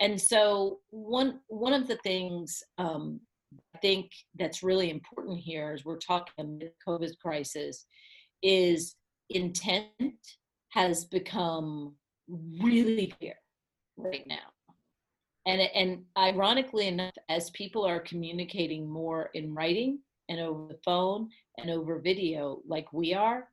[0.00, 3.20] and so one one of the things um,
[3.74, 7.86] i think that's really important here as we're talking amid covid crisis
[8.42, 8.94] is
[9.30, 9.86] intent
[10.70, 11.94] has become
[12.60, 13.34] really clear
[13.96, 14.36] right now
[15.46, 21.28] and and ironically enough as people are communicating more in writing and over the phone
[21.56, 23.48] and over video like we are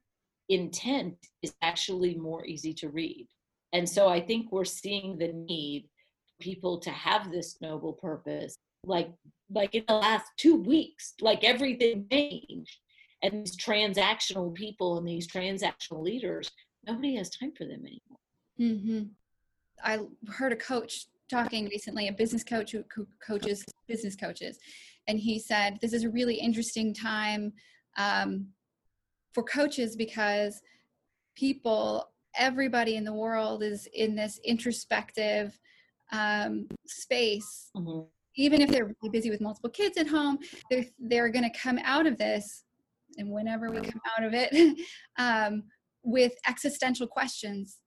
[0.49, 3.27] intent is actually more easy to read.
[3.73, 5.89] And so I think we're seeing the need
[6.27, 8.55] for people to have this noble purpose.
[8.86, 9.10] Like
[9.51, 12.77] like in the last two weeks, like everything changed.
[13.21, 16.51] And these transactional people and these transactional leaders,
[16.86, 18.19] nobody has time for them anymore.
[18.60, 19.03] Mm-hmm.
[19.84, 19.99] I
[20.31, 22.84] heard a coach talking recently, a business coach who
[23.25, 24.58] coaches business coaches,
[25.08, 27.53] and he said, This is a really interesting time
[27.97, 28.47] um,
[29.36, 30.62] for coaches because
[31.36, 35.60] people everybody in the world is in this introspective
[36.12, 38.08] um, space mm-hmm.
[38.38, 40.39] even if they're really busy with multiple kids at home
[40.71, 42.63] they're, they're going to come out of this
[43.17, 44.80] and whenever we come out of it
[45.17, 45.63] um,
[46.04, 47.78] with existential questions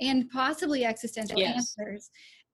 [0.00, 1.76] and possibly existential yes.
[1.78, 2.10] answers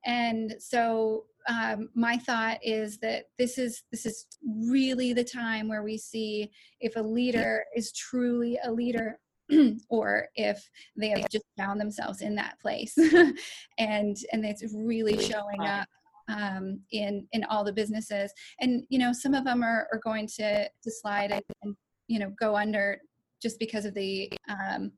[0.07, 5.83] and so um, my thought is that this is this is really the time where
[5.83, 6.51] we see
[6.81, 9.19] if a leader is truly a leader
[9.89, 12.97] or if they have just found themselves in that place.
[13.79, 15.89] And and it's really showing up
[16.29, 18.33] um, in in all the businesses.
[18.61, 21.75] And you know some of them are, are going to to slide and, and
[22.09, 22.99] you know go under
[23.43, 24.93] just because of the um,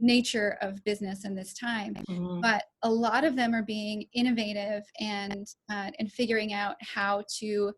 [0.00, 1.94] nature of business in this time.
[2.08, 2.40] Mm-hmm.
[2.40, 7.72] but a lot of them are being innovative and uh, and figuring out how to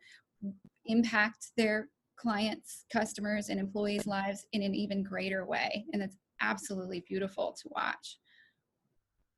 [0.87, 7.05] impact their clients customers and employees lives in an even greater way and it's absolutely
[7.09, 8.19] beautiful to watch.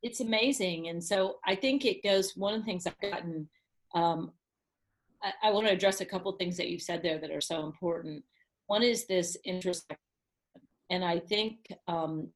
[0.03, 3.49] It's amazing and so i think it goes one of the things i've gotten
[3.95, 4.33] um,
[5.23, 7.64] I, I want to address a couple things that you've said there that are so
[7.64, 8.25] important.
[8.66, 9.99] One is this introspection
[10.90, 12.29] and i think um,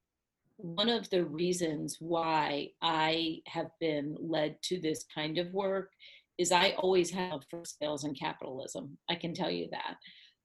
[0.56, 5.90] one of the reasons why I have been led to this kind of work
[6.38, 8.96] is I always have for sales and capitalism.
[9.08, 9.96] I can tell you that.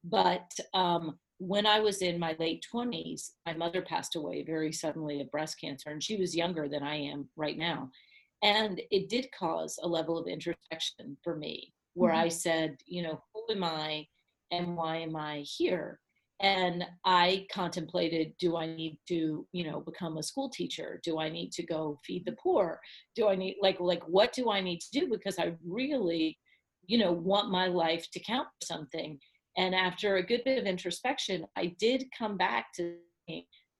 [0.03, 5.21] But um, when I was in my late 20s, my mother passed away very suddenly
[5.21, 7.89] of breast cancer, and she was younger than I am right now.
[8.43, 12.25] And it did cause a level of introspection for me where mm-hmm.
[12.25, 14.07] I said, you know, who am I
[14.51, 15.99] and why am I here?
[16.41, 20.99] And i contemplated do i need to you know become a school teacher?
[21.03, 22.79] Do i need to go feed the poor?
[23.15, 25.07] Do i need like like what do i need to do?
[25.09, 26.37] Because i really
[26.85, 29.19] you know want my life to count for something.
[29.57, 32.95] And after a good bit of introspection i did come back to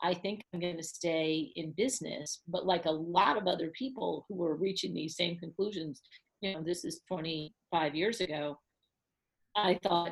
[0.04, 2.42] i think i'm going to stay in business.
[2.48, 6.02] But like a lot of other people who were reaching these same conclusions
[6.42, 8.58] you know this is 25 years ago
[9.56, 10.12] i thought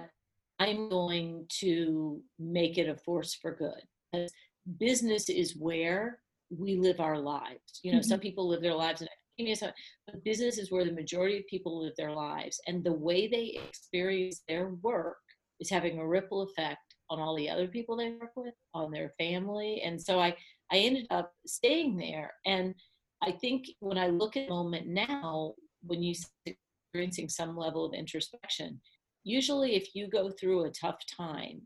[0.59, 3.81] I'm going to make it a force for good.
[4.11, 4.31] Because
[4.79, 7.79] business is where we live our lives.
[7.83, 8.09] You know, mm-hmm.
[8.09, 9.07] some people live their lives in
[9.39, 9.73] academia,
[10.05, 12.59] but business is where the majority of people live their lives.
[12.67, 15.17] And the way they experience their work
[15.59, 16.79] is having a ripple effect
[17.09, 19.81] on all the other people they work with, on their family.
[19.83, 20.35] And so I,
[20.71, 22.33] I ended up staying there.
[22.45, 22.75] And
[23.21, 25.53] I think when I look at the moment now,
[25.83, 28.79] when you're experiencing some level of introspection,
[29.23, 31.61] usually if you go through a tough time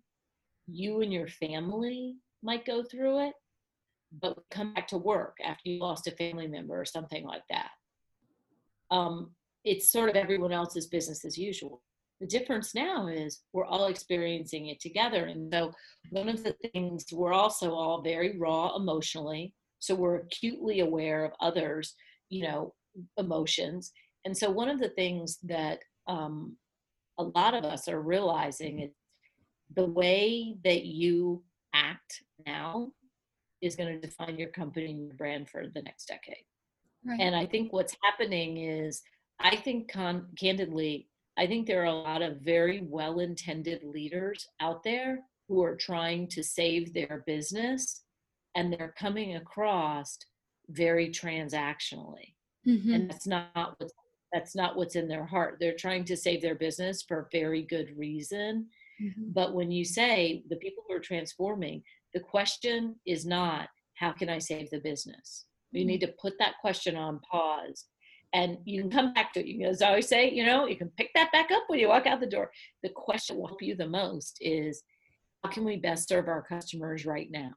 [0.68, 3.34] you and your family might go through it
[4.22, 7.70] but come back to work after you lost a family member or something like that
[8.91, 9.32] um,
[9.64, 11.82] it's sort of everyone else's business as usual.
[12.20, 15.26] The difference now is we're all experiencing it together.
[15.26, 15.72] And so,
[16.12, 19.54] one of the things we're also all very raw emotionally.
[19.80, 21.95] So, we're acutely aware of others,
[22.30, 22.74] you know,
[23.18, 23.91] emotions.
[24.26, 26.56] And so, one of the things that um,
[27.18, 28.91] a lot of us are realizing is
[29.76, 31.43] the way that you
[31.74, 32.91] act now
[33.61, 36.45] is going to define your company and your brand for the next decade.
[37.05, 37.20] Right.
[37.20, 39.01] And I think what's happening is,
[39.39, 41.07] I think con- candidly,
[41.38, 45.76] I think there are a lot of very well intended leaders out there who are
[45.76, 48.03] trying to save their business
[48.55, 50.18] and they're coming across
[50.70, 52.36] very transactionally.
[52.68, 52.93] Mm-hmm.
[52.93, 53.93] And that's not what's
[54.34, 55.57] that's not what's in their heart.
[55.59, 58.67] They're trying to save their business for a very good reason.
[59.01, 59.31] Mm-hmm.
[59.34, 64.29] But when you say the people who are transforming, the question is not how can
[64.29, 65.45] I save the business?
[65.67, 65.77] Mm-hmm.
[65.77, 67.86] You need to put that question on pause
[68.34, 69.45] and you can come back to it.
[69.45, 71.79] You can, as I always say, you know, you can pick that back up when
[71.79, 72.51] you walk out the door.
[72.81, 74.84] The question will help you the most is
[75.43, 77.51] how can we best serve our customers right now?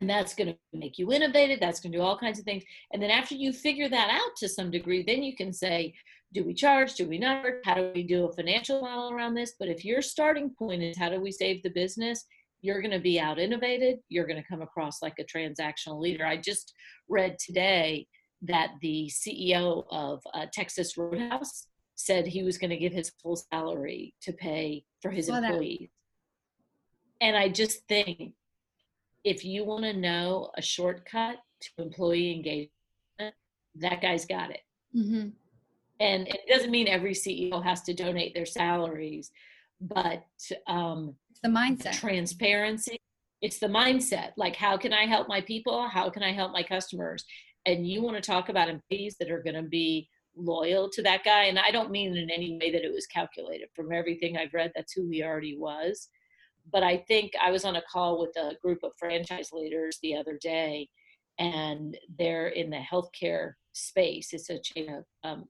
[0.00, 1.60] And that's going to make you innovative.
[1.60, 2.64] That's going to do all kinds of things.
[2.92, 5.94] And then after you figure that out to some degree, then you can say,
[6.32, 6.94] do we charge?
[6.94, 7.44] Do we not?
[7.64, 9.54] How do we do a financial model around this?
[9.58, 12.24] But if your starting point is how do we save the business,
[12.60, 13.98] you're going to be out innovated.
[14.08, 16.26] You're going to come across like a transactional leader.
[16.26, 16.74] I just
[17.08, 18.08] read today
[18.42, 23.36] that the CEO of uh, Texas Roadhouse said he was going to give his full
[23.36, 25.88] salary to pay for his employees.
[27.20, 28.32] And I just think
[29.24, 33.34] if you want to know a shortcut to employee engagement,
[33.76, 34.60] that guy's got it.
[34.96, 35.28] Mm-hmm.
[36.00, 39.30] And it doesn't mean every CEO has to donate their salaries,
[39.80, 40.24] but
[40.66, 42.98] um, it's the mindset, transparency.
[43.40, 44.32] It's the mindset.
[44.36, 45.88] Like, how can I help my people?
[45.88, 47.24] How can I help my customers?
[47.66, 51.22] and you want to talk about employees that are going to be loyal to that
[51.22, 54.52] guy and i don't mean in any way that it was calculated from everything i've
[54.52, 56.08] read that's who he already was
[56.72, 60.16] but i think i was on a call with a group of franchise leaders the
[60.16, 60.88] other day
[61.38, 64.32] and they're in the healthcare space.
[64.32, 65.44] It's a chain of um,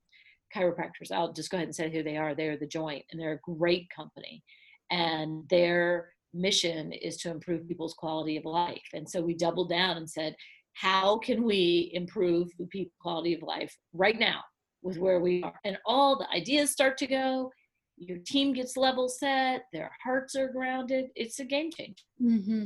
[0.54, 1.12] chiropractors.
[1.12, 2.34] I'll just go ahead and say who they are.
[2.34, 4.42] They're the joint and they're a great company.
[4.90, 8.82] And their mission is to improve people's quality of life.
[8.92, 10.34] And so we doubled down and said
[10.74, 14.40] how can we improve the people quality of life right now
[14.82, 15.54] with where we are?
[15.64, 17.50] And all the ideas start to go
[17.96, 22.64] your team gets level set their hearts are grounded it's a game changer mm-hmm.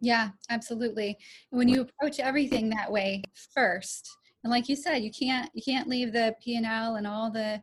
[0.00, 1.16] yeah absolutely
[1.50, 3.22] when you approach everything that way
[3.54, 4.10] first
[4.44, 7.60] and like you said you can't you can't leave the p&l and all the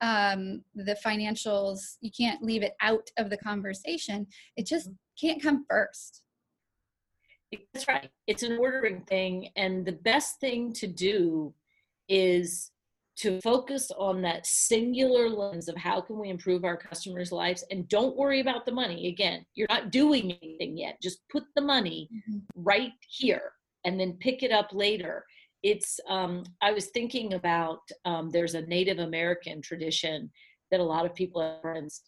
[0.00, 5.26] um the financials you can't leave it out of the conversation it just mm-hmm.
[5.26, 6.22] can't come first
[7.72, 8.10] that's right.
[8.26, 9.48] It's an ordering thing.
[9.56, 11.54] And the best thing to do
[12.08, 12.70] is
[13.18, 17.88] to focus on that singular lens of how can we improve our customers' lives and
[17.88, 19.08] don't worry about the money.
[19.08, 21.02] Again, you're not doing anything yet.
[21.02, 22.38] Just put the money mm-hmm.
[22.54, 23.52] right here
[23.84, 25.24] and then pick it up later.
[25.64, 30.30] It's um, I was thinking about um, there's a Native American tradition
[30.70, 32.02] that a lot of people have friends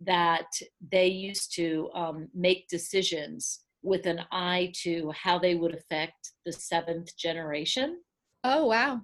[0.00, 0.46] that
[0.92, 6.52] they used to um, make decisions with an eye to how they would affect the
[6.52, 7.98] seventh generation.
[8.42, 9.02] Oh, wow.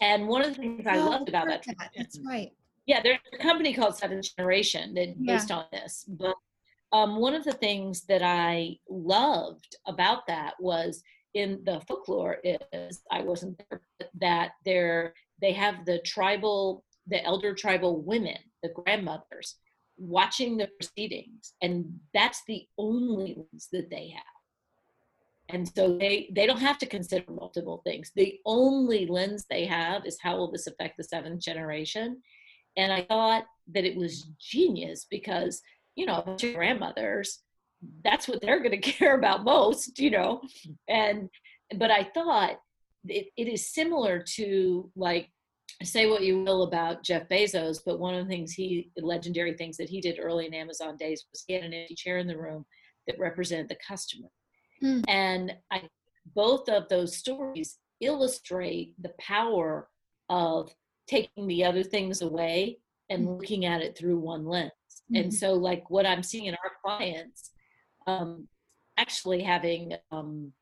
[0.00, 1.90] And one of the things I oh, loved about that, that.
[1.96, 2.52] That's right.
[2.86, 5.36] Yeah, there's a company called Seventh Generation that yeah.
[5.36, 6.04] based on this.
[6.08, 6.36] But
[6.92, 11.02] um, one of the things that I loved about that was
[11.34, 13.80] in the folklore is I wasn't there,
[14.20, 19.56] that they're they have the tribal, the elder tribal women, the grandmothers,
[19.98, 24.22] watching the proceedings and that's the only ones that they have
[25.48, 28.10] and so they they don't have to consider multiple things.
[28.14, 32.22] The only lens they have is how will this affect the seventh generation?
[32.76, 35.62] And i thought that it was genius because
[35.94, 37.40] you know grandmothers
[38.04, 40.42] that's what they're going to care about most you know?
[40.88, 41.30] And
[41.76, 42.58] but i thought
[43.08, 45.30] it, it is similar to like
[45.82, 49.76] say what you will about Jeff Bezos, but one of the things he, legendary things
[49.76, 52.38] that he did early in Amazon days was he had an empty chair in the
[52.38, 52.64] room
[53.06, 54.28] that represented the customer.
[54.82, 55.04] Mm.
[55.08, 55.82] And I,
[56.34, 59.88] both of those stories illustrate the power
[60.28, 60.74] of
[61.06, 63.38] taking the other things away and mm.
[63.38, 64.72] looking at it through one lens.
[65.12, 65.20] Mm.
[65.20, 67.50] And so, like what I'm seeing in our clients,
[68.06, 68.48] um,
[68.98, 70.52] actually having um,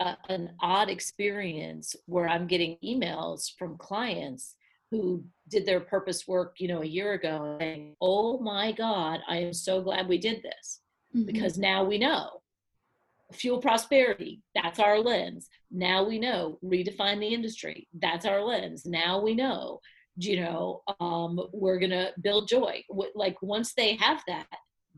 [0.00, 4.54] a, an odd experience where I'm getting emails from clients
[4.90, 9.38] who did their purpose work, you know, a year ago saying, Oh my God, I
[9.38, 10.80] am so glad we did this
[11.14, 11.26] mm-hmm.
[11.26, 12.42] because now we know
[13.32, 15.48] fuel prosperity, that's our lens.
[15.70, 18.86] Now we know redefine the industry, that's our lens.
[18.86, 19.80] Now we know
[20.18, 22.82] you know um, we're going to build joy.
[23.14, 24.46] Like once they have that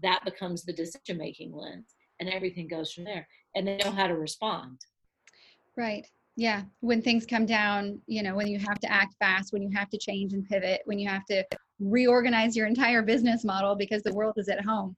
[0.03, 4.07] that becomes the decision making lens and everything goes from there and they know how
[4.07, 4.81] to respond.
[5.77, 6.07] Right.
[6.37, 6.63] Yeah.
[6.81, 9.91] When things come down you know when you have to act fast when you have
[9.91, 11.45] to change and pivot when you have to
[11.81, 14.97] reorganize your entire business model because the world is at home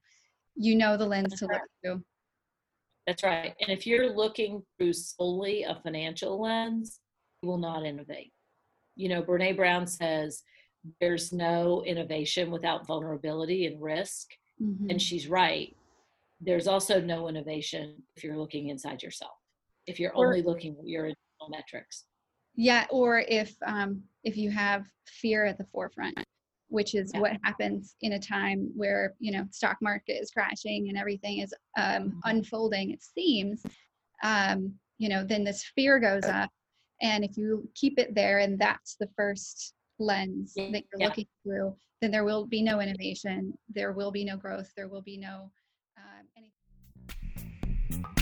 [0.55, 2.03] you know the lens to look through
[3.07, 3.55] that's right.
[3.59, 6.99] And if you're looking through solely a financial lens
[7.41, 8.33] you will not innovate.
[8.95, 10.43] You know brene brown says
[10.99, 14.27] there's no innovation without vulnerability and risk.
[14.61, 14.91] Mm-hmm.
[14.91, 15.75] and she's right.
[16.39, 19.33] There's also no innovation if you're looking inside yourself
[19.87, 21.11] if you're or, only looking at your
[21.49, 22.05] metrics.
[22.55, 26.19] Yeah or if um, if you have fear at the forefront
[26.71, 27.19] which is yeah.
[27.19, 31.53] what happens in a time where you know stock market is crashing and everything is
[31.77, 32.19] um, mm-hmm.
[32.25, 33.63] unfolding it seems
[34.23, 36.49] um, you know then this fear goes up
[37.01, 41.07] and if you keep it there and that's the first lens that you're yeah.
[41.07, 45.03] looking through then there will be no innovation there will be no growth there will
[45.03, 45.51] be no
[45.97, 48.20] um, anything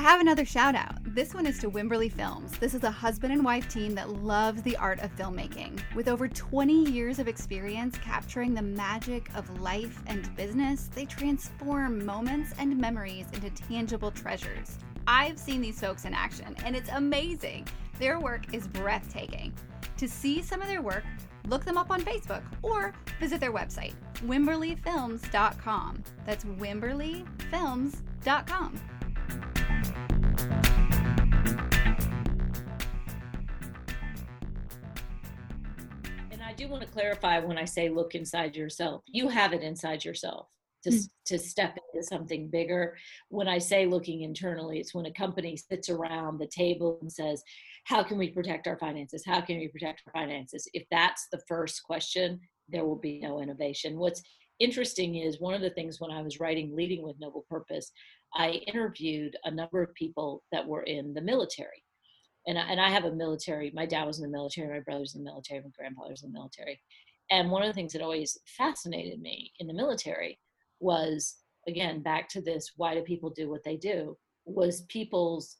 [0.00, 0.96] I have another shout out.
[1.04, 2.52] This one is to Wimberly Films.
[2.52, 5.78] This is a husband and wife team that loves the art of filmmaking.
[5.94, 12.02] With over 20 years of experience capturing the magic of life and business, they transform
[12.02, 14.78] moments and memories into tangible treasures.
[15.06, 17.68] I've seen these folks in action, and it's amazing.
[17.98, 19.52] Their work is breathtaking.
[19.98, 21.04] To see some of their work,
[21.46, 23.92] look them up on Facebook or visit their website,
[24.24, 26.04] wimberlyfilms.com.
[26.24, 28.80] That's wimberlyfilms.com.
[36.60, 40.46] do want to clarify when I say look inside yourself, you have it inside yourself
[40.84, 41.08] to, mm.
[41.26, 42.96] to step into something bigger.
[43.30, 47.42] When I say looking internally, it's when a company sits around the table and says,
[47.84, 49.24] How can we protect our finances?
[49.24, 50.68] How can we protect our finances?
[50.74, 52.38] If that's the first question,
[52.68, 53.98] there will be no innovation.
[53.98, 54.22] What's
[54.58, 57.90] interesting is one of the things when I was writing Leading with Noble Purpose,
[58.34, 61.82] I interviewed a number of people that were in the military.
[62.46, 65.14] And I, and I have a military, my dad was in the military, my brother's
[65.14, 66.80] in the military, my grandfather's in the military.
[67.30, 70.38] And one of the things that always fascinated me in the military
[70.80, 71.36] was,
[71.68, 74.16] again, back to this why do people do what they do?
[74.46, 75.58] Was people's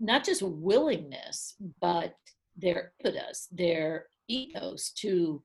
[0.00, 2.14] not just willingness, but
[2.56, 5.42] their impetus, their ethos to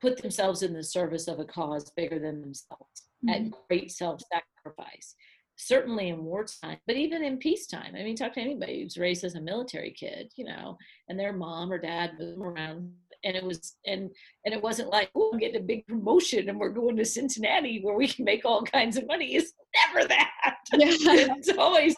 [0.00, 3.28] put themselves in the service of a cause bigger than themselves mm-hmm.
[3.30, 5.14] at great self sacrifice.
[5.58, 7.94] Certainly in wartime, but even in peacetime.
[7.96, 10.76] I mean, talk to anybody who's raised as a military kid, you know,
[11.08, 12.92] and their mom or dad moved around
[13.24, 14.10] and it was and
[14.44, 17.80] and it wasn't like oh i'm getting a big promotion and we're going to cincinnati
[17.82, 19.52] where we can make all kinds of money it's
[19.94, 20.30] never that
[20.74, 20.88] yeah.
[21.36, 21.94] it's always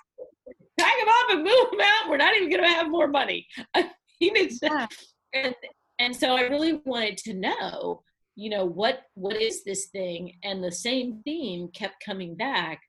[0.79, 3.47] pack them up and move them out we're not even going to have more money
[3.75, 3.83] i
[4.21, 4.87] mean it's yeah.
[5.35, 5.55] and
[5.99, 8.03] and so i really wanted to know
[8.35, 12.81] you know what what is this thing and the same theme kept coming back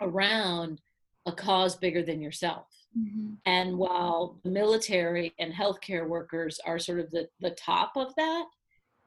[0.00, 0.80] around
[1.26, 2.66] a cause bigger than yourself
[2.96, 3.34] mm-hmm.
[3.46, 8.46] and while the military and healthcare workers are sort of the the top of that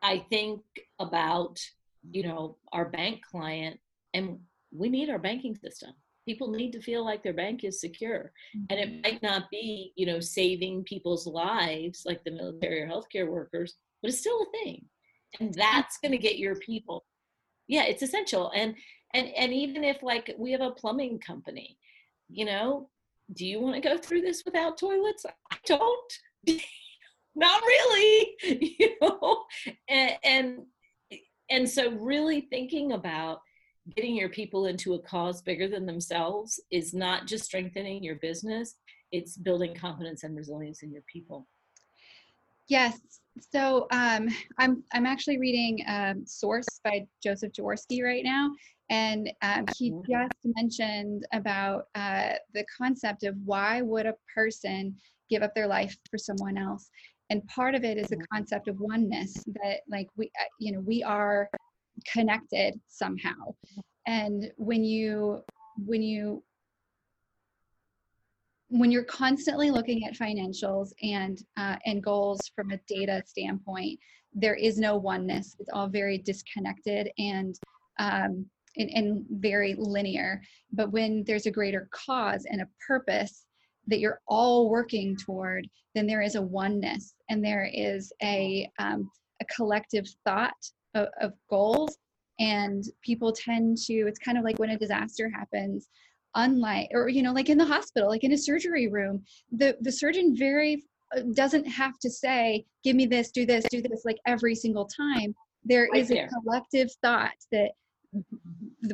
[0.01, 0.61] i think
[0.99, 1.59] about
[2.11, 3.79] you know our bank client
[4.13, 4.39] and
[4.71, 5.91] we need our banking system
[6.25, 8.65] people need to feel like their bank is secure mm-hmm.
[8.69, 9.01] and it mm-hmm.
[9.01, 14.09] might not be you know saving people's lives like the military or healthcare workers but
[14.09, 14.85] it's still a thing
[15.39, 17.05] and that's going to get your people
[17.67, 18.75] yeah it's essential and
[19.14, 21.78] and and even if like we have a plumbing company
[22.30, 22.89] you know
[23.34, 25.26] do you want to go through this without toilets?
[25.51, 26.14] I don't.
[27.36, 28.36] Not really
[28.80, 29.43] you know?
[29.88, 30.57] And, and
[31.49, 33.41] and so really thinking about
[33.95, 38.76] getting your people into a cause bigger than themselves is not just strengthening your business
[39.12, 41.47] it's building confidence and resilience in your people.
[42.68, 42.99] Yes
[43.51, 48.51] so um, i'm i'm actually reading um, source by joseph jaworski right now
[48.89, 54.95] and um, he just mentioned about uh, the concept of why would a person
[55.29, 56.89] give up their life for someone else?
[57.29, 60.79] And part of it is the concept of oneness that like we uh, you know
[60.79, 61.49] we are
[62.11, 63.53] connected somehow.
[64.07, 65.41] And when you
[65.85, 66.43] when you
[68.69, 73.99] when you're constantly looking at financials and uh, and goals from a data standpoint
[74.33, 75.55] there is no oneness.
[75.59, 77.55] It's all very disconnected and
[77.99, 78.45] um,
[78.78, 80.41] and, and very linear.
[80.72, 83.45] But when there's a greater cause and a purpose
[83.88, 89.09] that you're all working toward then there is a oneness and there is a um,
[89.41, 90.53] a collective thought
[90.95, 91.97] of, of goals.
[92.39, 95.89] And people tend to it's kind of like when a disaster happens
[96.36, 99.91] unlike or you know like in the hospital like in a surgery room the the
[99.91, 100.84] surgeon very
[101.17, 104.86] uh, doesn't have to say give me this do this do this like every single
[104.86, 105.34] time.
[105.65, 106.28] There Right is there.
[106.28, 107.72] a collective thought that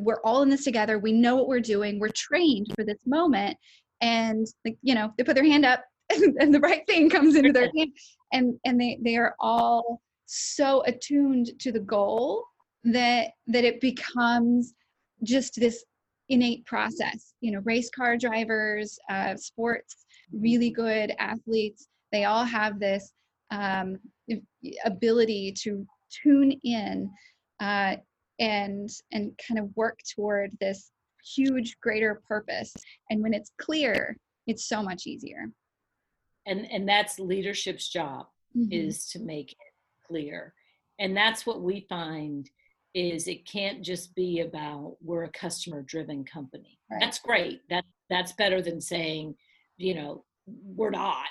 [0.01, 0.99] we're all in this together.
[0.99, 1.99] We know what we're doing.
[1.99, 3.57] We're trained for this moment.
[4.01, 7.35] And like you know they put their hand up and, and the right thing comes
[7.35, 7.91] into their hand.
[8.33, 12.43] And and they they are all so attuned to the goal
[12.83, 14.73] that that it becomes
[15.23, 15.83] just this
[16.29, 17.33] innate process.
[17.41, 23.11] You know race car drivers uh, sports really good athletes they all have this
[23.51, 23.97] um,
[24.85, 25.85] ability to
[26.23, 27.09] tune in
[27.59, 27.95] uh,
[28.39, 30.91] and and kind of work toward this
[31.23, 32.73] huge greater purpose.
[33.09, 34.17] And when it's clear
[34.47, 35.49] it's so much easier.
[36.45, 38.71] And and that's leadership's job Mhm.
[38.71, 39.57] is to make it
[40.07, 40.53] clear.
[40.99, 42.49] And that's what we find
[42.93, 46.79] is it can't just be about we're a customer driven company.
[46.89, 46.99] Right.
[47.01, 47.67] that's great.
[47.69, 49.35] That that's better than saying
[49.77, 51.27] you know we're not.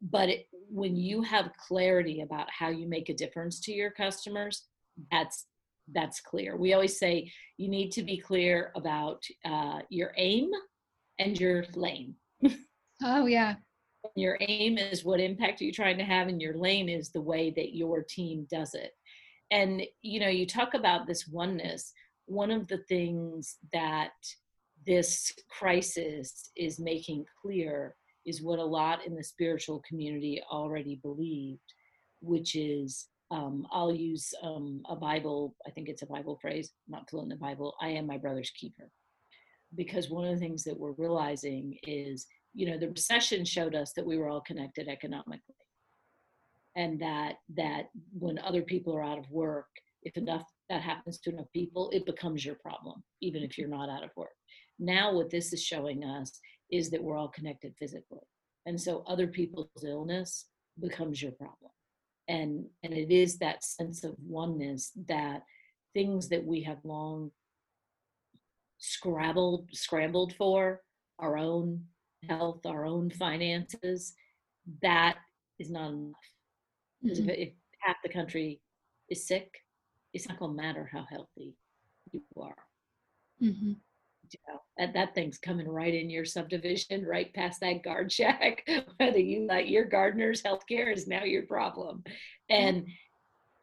[0.00, 4.66] But it, when you have clarity about how you make a difference to your customers
[5.10, 5.46] that's
[5.92, 6.56] that's clear.
[6.56, 10.50] We always say you need to be clear about uh, your aim
[11.18, 12.14] and your lane.
[13.04, 13.56] Oh yeah.
[14.14, 17.20] Your aim is what impact are you trying to have and your lane is the
[17.20, 18.92] way that your team does it.
[19.50, 21.92] And you know you talk about this oneness.
[22.26, 24.12] One of the things that
[24.86, 31.60] this crisis is making clear is what a lot in the spiritual community already believed
[32.22, 37.08] which is um, i'll use um, a bible i think it's a bible phrase not
[37.08, 38.90] fluent in the bible i am my brother's keeper.
[39.74, 43.92] Because one of the things that we're realizing is you know the recession showed us
[43.94, 45.54] that we were all connected economically.
[46.76, 47.84] And that that
[48.18, 49.68] when other people are out of work
[50.02, 53.88] if enough that happens to enough people it becomes your problem even if you're not
[53.88, 54.36] out of work.
[54.78, 56.38] Now what this is showing us
[56.70, 58.26] is that we're all connected physically.
[58.66, 60.46] And so other people's illness
[60.80, 61.72] becomes your problem
[62.28, 65.42] and and it is that sense of oneness that
[65.94, 67.30] things that we have long
[68.78, 70.80] scrabbled scrambled for
[71.18, 71.84] our own
[72.28, 74.14] health our own finances
[74.82, 75.16] that
[75.58, 76.14] is not enough
[77.02, 77.28] because Mhm.
[77.30, 78.60] if, if half the country
[79.08, 79.64] is sick
[80.12, 81.56] it's not going to matter how healthy
[82.12, 82.66] you are
[83.40, 83.76] Mhm.
[84.48, 88.66] Know that, that thing's coming right in your subdivision right past that guard shack
[88.98, 92.02] whether you like your gardener's health care is now your problem.
[92.50, 92.86] And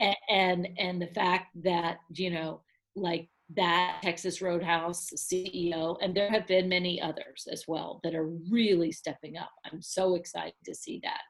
[0.02, 2.62] a- and and the fact that you know
[2.96, 8.28] like that texas roadhouse ceo and there have been many others as well that are
[8.52, 9.50] really stepping up.
[9.66, 11.22] I'm so excited to see that.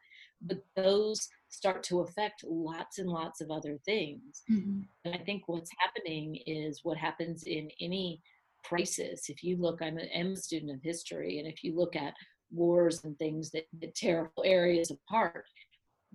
[0.41, 4.43] But those start to affect lots and lots of other things.
[4.51, 4.85] Mhm.
[5.05, 8.21] and I think what's happening is what happens in any
[8.63, 9.29] crisis.
[9.29, 12.13] If you look, I'm a, I'm a student of history, and if you look at
[12.51, 15.45] wars and things that, that tear areas apart,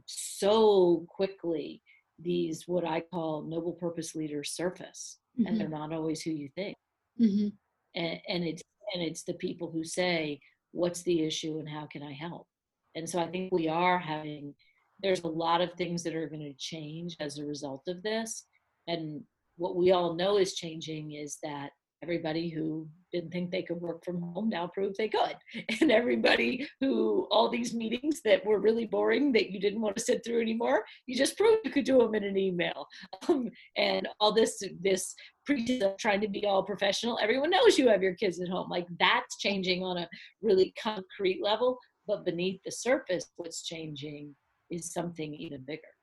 [0.07, 1.83] so quickly
[2.19, 6.77] these what I call noble purpose leaders surface, and they're not always who you think.
[7.21, 7.53] Mhm.
[7.95, 10.41] And, and it's and it's the people who say,
[10.73, 12.47] "What's the issue, and how can I help?"
[12.95, 14.55] And so I think we are having.
[15.01, 18.47] There's a lot of things that are going to change as a result of this,
[18.87, 19.25] and
[19.57, 21.71] what we all know is changing is that
[22.05, 25.37] everybody who didn't think they could work from home now proved they could.
[25.81, 30.03] And everybody who all these meetings that were really boring that you didn't want to
[30.03, 32.87] sit through anymore you just proved you could do them in an email.
[33.29, 33.49] Um,
[33.79, 35.15] and all this this
[35.47, 38.69] pretense of trying to be all professional everyone knows you have your kids at home.
[38.69, 40.09] Like that's changing on a
[40.43, 44.35] really concrete level but beneath the surface what's changing
[44.71, 45.95] is something even bigger.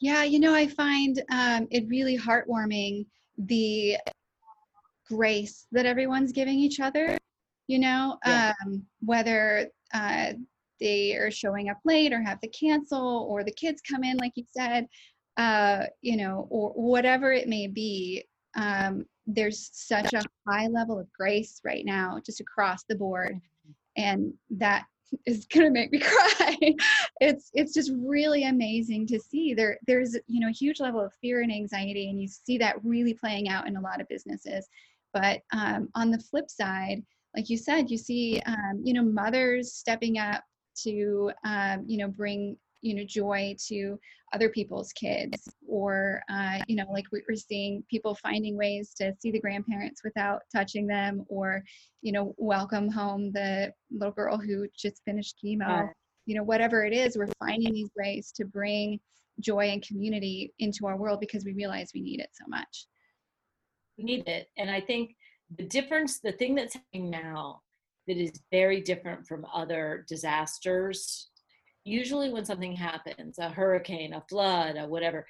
[0.00, 3.96] Yeah, you know, I find um, it really heartwarming the
[5.08, 7.16] grace that everyone's giving each other.
[7.66, 8.52] You know, Yeah.
[8.64, 10.32] um, whether uh,
[10.80, 14.32] they are showing up late or have to cancel, or the kids come in, like
[14.36, 14.88] you said,
[15.36, 18.24] uh, you know, or whatever it may be.
[18.56, 23.38] Um, there's such a high level of grace right now, just across the board,
[23.96, 24.84] and that
[25.26, 26.56] is gonna make me cry.
[27.20, 29.52] it's it's just really amazing to see.
[29.54, 32.82] There there's you know a huge level of fear and anxiety, and you see that
[32.84, 34.66] really playing out in a lot of businesses.
[35.20, 37.02] But um, on the flip side,
[37.34, 40.42] like you said, you see um, you know mothers stepping up
[40.84, 43.98] to um, you know bring you know joy to
[44.32, 49.12] other people's kids or uh, you know like we- we're seeing people finding ways to
[49.18, 51.64] see the grandparents without touching them or
[52.02, 55.90] you know welcome home the little girl who just finished chemo Right.
[56.26, 59.00] you know whatever it is we're finding these ways to bring
[59.40, 62.86] joy and community into our world because we realize we need it so much
[64.04, 65.14] need it and i think
[65.56, 67.62] the difference, the thing that's happening now
[68.06, 71.28] that is very different from other disasters.
[71.84, 75.26] Usually, when something happens, a hurricane, a flood, a whatever,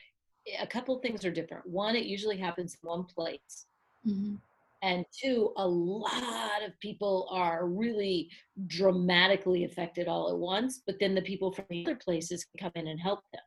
[0.60, 1.66] a couple things are different.
[1.66, 3.66] One, it usually happens in one place.
[4.06, 4.36] Mm-hmm.
[4.80, 8.30] And two, a lot of people are really
[8.68, 12.80] dramatically affected all at once, but then the people from the other places can come
[12.80, 13.42] in and help them.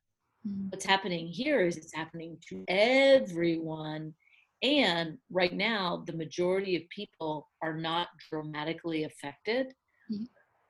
[0.48, 0.70] Mm-hmm.
[0.70, 4.14] What's happening here is it's happening to everyone
[4.62, 9.68] and right now, the majority of people are not dramatically affected,
[10.12, 10.26] mm-hmm.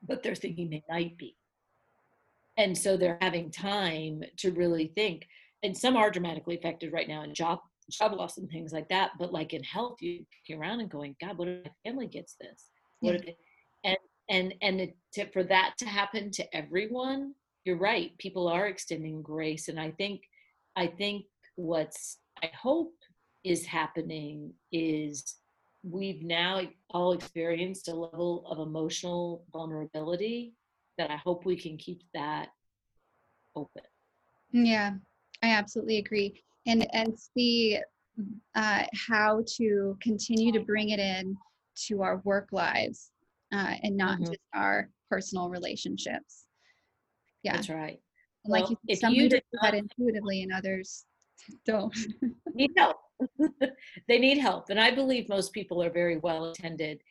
[0.08, 1.36] but they're thinking they might be.
[2.58, 5.28] And so they're having time to really think.
[5.64, 9.12] And some are dramatically affected right now in job job loss and things like that.
[9.20, 12.36] But like in health, you look around and going, God, what if my family gets
[12.40, 12.70] this?
[13.00, 13.32] What yeah.
[13.32, 13.36] if
[13.84, 13.98] and
[14.30, 17.34] and and it, to, for that to happen to everyone,
[17.66, 18.18] you're right.
[18.18, 20.22] People are extending grace, and I think
[20.76, 21.26] I think
[21.56, 22.94] what's I hope
[23.44, 25.36] is happening is
[25.84, 26.62] we've now
[26.92, 30.54] all experienced a level of emotional vulnerability
[30.98, 32.50] that I hope we can keep that
[33.56, 33.84] open.
[34.52, 34.94] Yeah,
[35.42, 36.44] I absolutely agree.
[36.68, 37.80] And and see
[38.56, 41.36] uh, how to continue to bring it in
[41.88, 43.12] to our work lives
[43.54, 44.26] uh, and not mm-hmm.
[44.26, 46.46] just our personal relationships.
[47.44, 48.00] Yeah, that's right.
[48.44, 51.06] And well, like you, some you do that intuitively, and others
[51.66, 51.96] don't.
[52.54, 52.98] need help.
[54.08, 54.70] they need help.
[54.70, 57.02] And I believe most people are very well attended.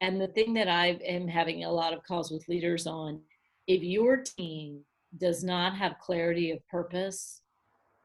[0.00, 3.20] And the thing that I am having a lot of calls with leaders on
[3.66, 4.80] if your team
[5.18, 7.42] does not have clarity of purpose,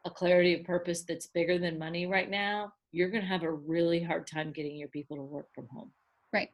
[0.06, 3.52] a clarity of purpose that's bigger than money right now, you're going to have a
[3.52, 5.92] really hard time getting your people to work from home.
[6.34, 6.50] Right.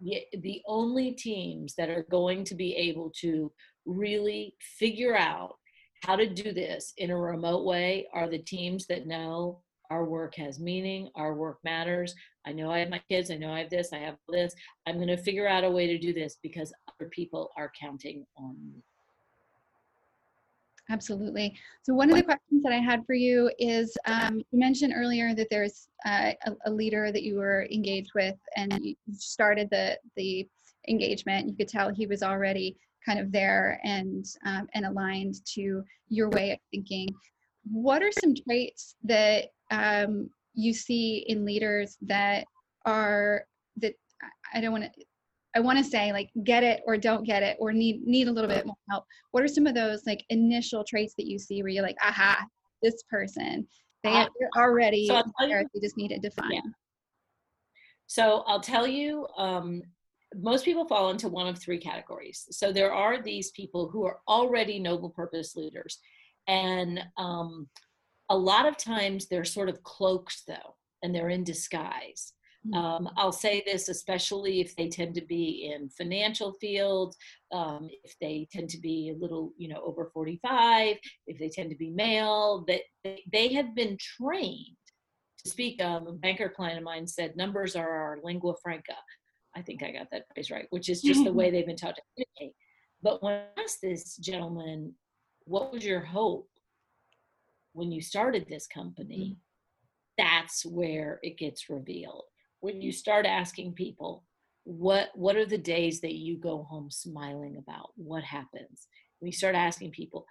[0.00, 3.50] The only teams that are going to be able to
[3.84, 5.56] really figure out
[6.04, 9.60] how to do this in a remote way are the teams that know
[9.90, 12.14] our work has meaning, our work matters.
[12.46, 14.54] I know I have my kids, I know I have this, I have this.
[14.86, 18.26] I'm going to figure out a way to do this because other people are counting
[18.36, 18.82] on me.
[20.88, 21.58] Absolutely.
[21.82, 25.34] So one of the questions that I had for you is um, you mentioned earlier
[25.34, 29.98] that there's uh, a, a, leader that you were engaged with and you started the
[30.16, 30.48] the
[30.88, 31.48] engagement.
[31.48, 36.28] You could tell he was already kind of there and um, and aligned to your
[36.30, 37.08] way of thinking.
[37.70, 42.46] What are some traits that um, you see in leaders that
[42.84, 43.44] are
[43.78, 43.94] that
[44.54, 44.90] I don't want to
[45.54, 48.32] I want to say like get it or don't get it or need need a
[48.32, 49.04] little bit more help.
[49.30, 52.44] What are some of those like initial traits that you see where you're like, aha,
[52.82, 53.66] this person
[54.06, 56.52] they, uh, they're already so there, you, they just need to define.
[56.52, 56.60] Yeah.
[58.06, 59.82] So I'll tell you, um,
[60.34, 62.46] most people fall into one of three categories.
[62.50, 65.98] So there are these people who are already noble purpose leaders,
[66.48, 67.68] and um,
[68.28, 72.32] a lot of times they're sort of cloaked though and they're in disguise.
[72.66, 72.74] Hmm.
[72.74, 77.16] um, i'll say this especially if they tend to be in financial fields
[77.52, 81.70] um, if they tend to be a little you know over 45 if they tend
[81.70, 84.76] to be male that they, they have been trained
[85.44, 88.96] to speak um, a banker client of mine said numbers are our lingua franca.
[89.54, 91.96] I think i got that phrase right which is just the way they've been taught
[91.96, 92.56] to communicate.
[93.02, 94.94] But when i asked this gentleman
[95.46, 96.48] what was your hope
[97.76, 100.24] when you started this company, mm-hmm.
[100.24, 102.24] that's where it gets revealed.
[102.60, 104.24] When you start asking people,
[104.64, 107.90] what what are the days that you go home smiling about?
[107.96, 108.88] What happens?
[109.20, 110.26] When you start asking people,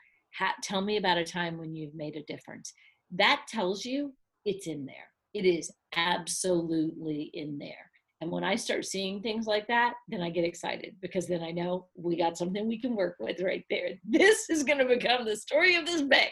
[0.61, 2.74] tell me about a time when you've made a difference.
[3.11, 4.13] That tells you
[4.43, 5.07] it's in there.
[5.34, 7.91] It is absolutely in there.
[8.26, 11.52] And when I start seeing things like that, then I get excited because then I
[11.52, 13.90] know we got something we can work with right there.
[14.04, 16.32] This is going to become the story of this bank.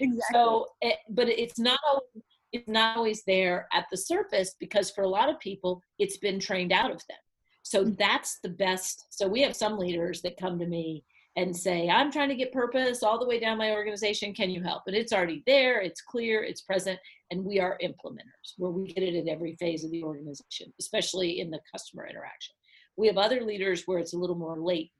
[0.00, 0.22] Exactly.
[0.32, 5.02] So, it, but it's not always, it's not always there at the surface because for
[5.02, 7.18] a lot of people, it's been trained out of them.
[7.64, 7.94] So mm-hmm.
[7.98, 9.06] that's the best.
[9.10, 11.02] So we have some leaders that come to me
[11.34, 14.32] and say, I'm trying to get purpose all the way down my organization.
[14.32, 14.82] Can you help?
[14.86, 17.00] And it's already there, it's clear, it's present,
[17.32, 21.40] and we are implementers where we get it at every phase of the organization, especially
[21.40, 22.54] in the customer interaction.
[22.98, 24.92] We have other leaders where it's a little more late.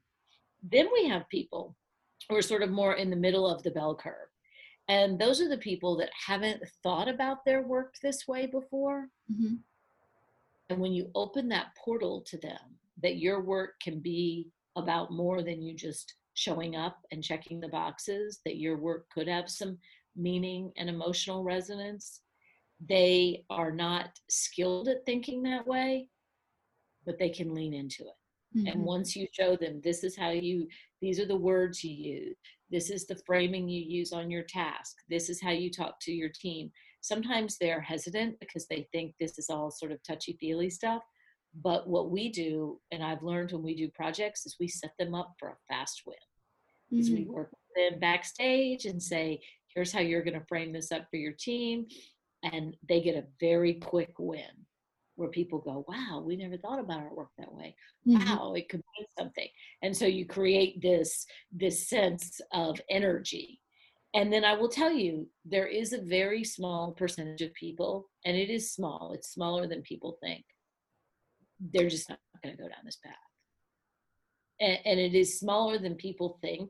[0.63, 1.75] Then we have people
[2.27, 4.29] who are sort of more in the middle of the bell curve.
[4.89, 9.09] And those are the people that haven't thought about their work this way before.
[9.31, 9.55] Mm-hmm.
[10.71, 15.43] And when you open that portal to them, that your work can be about more
[15.43, 19.77] than you just showing up and checking the boxes, that your work could have some
[20.15, 22.21] meaning and emotional resonance.
[22.87, 26.09] They are not skilled at thinking that way,
[27.05, 28.57] but they can lean into it.
[28.57, 28.67] Mm-hmm.
[28.67, 30.67] And once you show them this is how you,
[31.01, 32.35] these are the words you use,
[32.69, 36.11] this is the framing you use on your task, this is how you talk to
[36.11, 40.69] your team, sometimes they're hesitant because they think this is all sort of touchy feely
[40.69, 41.03] stuff.
[41.61, 45.13] But what we do, and I've learned when we do projects, is we set them
[45.13, 46.15] up for a fast win.
[46.93, 47.13] Mm-hmm.
[47.15, 49.41] we work with them backstage and say,
[49.73, 51.87] here's how you're going to frame this up for your team.
[52.43, 54.65] And they get a very quick win
[55.15, 57.75] where people go, wow, we never thought about our work that way.
[58.07, 58.29] Mm-hmm.
[58.29, 59.47] Wow, it could mean something.
[59.81, 63.59] And so you create this, this sense of energy.
[64.15, 68.37] And then I will tell you, there is a very small percentage of people, and
[68.37, 70.43] it is small, it's smaller than people think.
[71.59, 73.15] They're just not going to go down this path.
[74.59, 76.69] And, and it is smaller than people think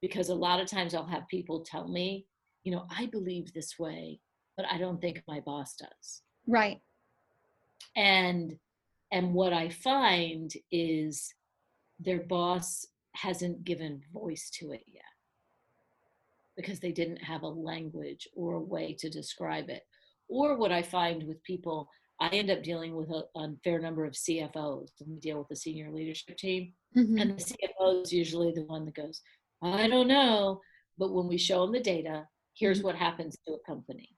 [0.00, 2.26] because a lot of times I'll have people tell me,
[2.64, 4.20] you know, I believe this way,
[4.56, 6.22] but I don't think my boss does.
[6.46, 6.80] Right
[7.96, 8.56] and
[9.10, 11.34] and what i find is
[12.00, 15.02] their boss hasn't given voice to it yet
[16.56, 19.82] because they didn't have a language or a way to describe it
[20.28, 21.88] or what i find with people
[22.20, 25.48] i end up dealing with a, a fair number of cfos and we deal with
[25.48, 27.18] the senior leadership team mm-hmm.
[27.18, 29.20] and the cfo is usually the one that goes
[29.62, 30.60] i don't know
[30.98, 32.88] but when we show them the data here's mm-hmm.
[32.88, 34.16] what happens to a company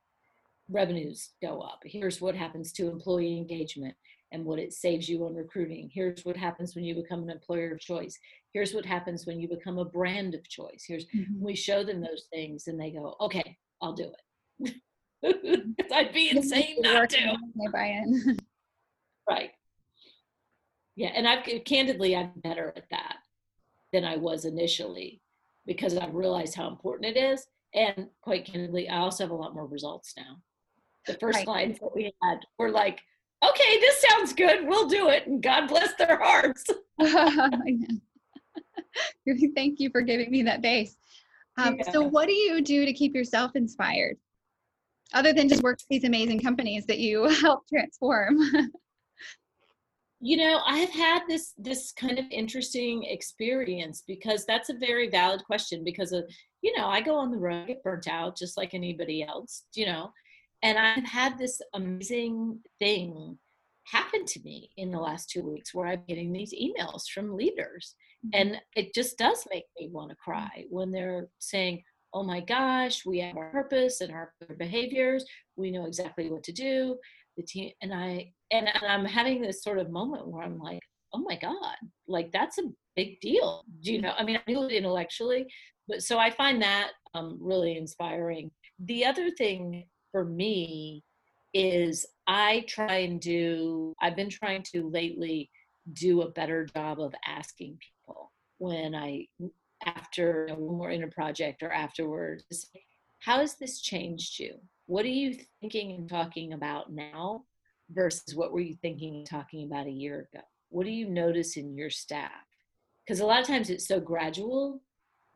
[0.71, 1.81] revenues go up.
[1.85, 3.95] Here's what happens to employee engagement
[4.33, 5.91] and what it saves you on recruiting.
[5.93, 8.19] Here's what happens when you become an employer of choice.
[8.53, 10.85] Here's what happens when you become a brand of choice.
[10.87, 11.45] Here's mm-hmm.
[11.45, 14.11] we show them those things and they go, okay, I'll do
[14.61, 14.75] it.
[15.93, 17.37] I'd be insane not to.
[17.71, 18.37] Brian.
[19.29, 19.51] right.
[20.97, 23.17] Yeah, and I've candidly I'm better at that
[23.93, 25.21] than I was initially
[25.67, 27.47] because I've realized how important it is.
[27.75, 30.39] And quite candidly, I also have a lot more results now
[31.07, 31.47] the first right.
[31.47, 33.01] lines that we had were like,
[33.45, 34.67] okay, this sounds good.
[34.67, 35.27] We'll do it.
[35.27, 36.65] And God bless their hearts.
[39.55, 40.97] Thank you for giving me that base.
[41.57, 41.91] Um, yeah.
[41.93, 44.17] So, what do you do to keep yourself inspired,
[45.13, 48.41] other than just work with these amazing companies that you help transform?
[50.25, 55.45] You know, I've had this this kind of interesting experience because that's a very valid
[55.45, 55.85] question.
[55.85, 56.25] Because of
[56.63, 59.65] you know, I go on the road, get burnt out just like anybody else.
[59.75, 60.13] You know,
[60.63, 63.39] and I've had this amazing thing
[63.85, 67.95] happen to me in the last two weeks where I'm getting these emails from leaders.
[68.27, 68.41] Mm-hmm.
[68.41, 71.83] And it just does make me want to cry when they're saying,
[72.15, 75.27] oh my gosh, we have our purpose and our behaviors.
[75.57, 76.97] We know exactly what to do.
[77.37, 80.81] The team and I and, and I'm having this sort of moment where I'm like,
[81.13, 81.77] oh my God,
[82.07, 83.65] like that's a big deal.
[83.83, 84.13] Do you know?
[84.17, 85.47] I mean, I knew it intellectually,
[85.89, 88.51] but so I find that um, really inspiring.
[88.81, 91.03] The other thing for me
[91.53, 95.51] is I try and do, I've been trying to lately
[95.93, 99.29] do a better job of asking people when I,
[99.87, 102.45] after when we're in a project or afterwards,
[103.21, 104.55] how has this changed you?
[104.87, 107.45] What are you thinking and talking about now
[107.91, 110.45] versus what were you thinking and talking about a year ago?
[110.69, 112.31] What do you notice in your staff?
[113.05, 114.83] Because a lot of times it's so gradual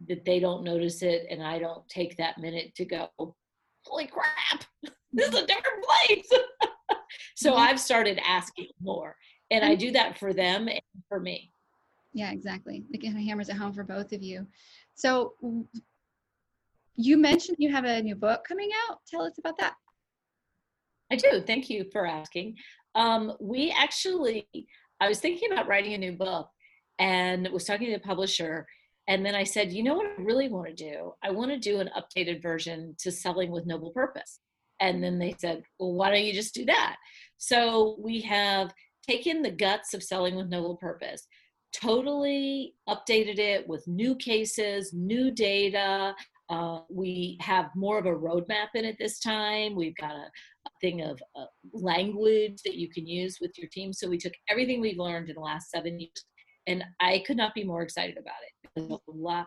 [0.07, 3.09] that they don't notice it and I don't take that minute to go,
[3.85, 4.65] holy crap,
[5.13, 6.29] this is a different place.
[7.37, 7.61] so mm-hmm.
[7.61, 9.17] I've started asking more.
[9.51, 11.53] And I do that for them and for me.
[12.13, 12.85] Yeah, exactly.
[12.91, 14.47] It hammers it home for both of you.
[14.95, 15.35] So
[16.99, 18.99] you mentioned you have a new book coming out.
[19.09, 19.75] Tell us about that.
[21.11, 21.41] I do.
[21.41, 22.57] Thank you for asking.
[22.95, 24.47] Um, we actually,
[25.01, 26.51] I was thinking about writing a new book
[26.99, 28.67] and was talking to the publisher
[29.09, 31.15] and then I said, you know what I really want to do?
[31.25, 34.41] I want to do an updated version to Selling with Noble Purpose.
[34.81, 36.97] And then they said, well, why don't you just do that?
[37.39, 38.71] So we have
[39.09, 41.27] taken the guts of Selling with Noble Purpose,
[41.73, 46.15] totally updated it with new cases, new data.
[46.51, 49.77] Uh, we have more of a roadmap in it this time.
[49.77, 50.31] We've got a,
[50.67, 53.93] a thing of uh, language that you can use with your team.
[53.93, 56.25] So we took everything we've learned in the last seven years
[56.69, 58.71] and I could not be more excited about it.
[58.77, 59.47] There's a lot,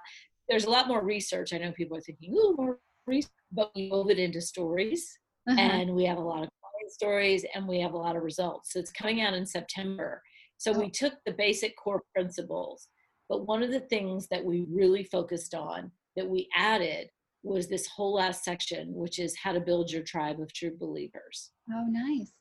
[0.50, 1.54] there's a lot more research.
[1.54, 5.60] I know people are thinking, "Oh, more research," but we move it into stories, uh-huh.
[5.60, 6.50] and we have a lot of
[6.90, 8.74] stories, and we have a lot of results.
[8.74, 10.22] So it's coming out in September.
[10.58, 10.80] So oh.
[10.80, 12.88] we took the basic core principles,
[13.30, 17.10] but one of the things that we really focused on that we added
[17.44, 21.52] was this whole last section, which is how to build your tribe of true believers.
[21.72, 22.32] Oh, nice.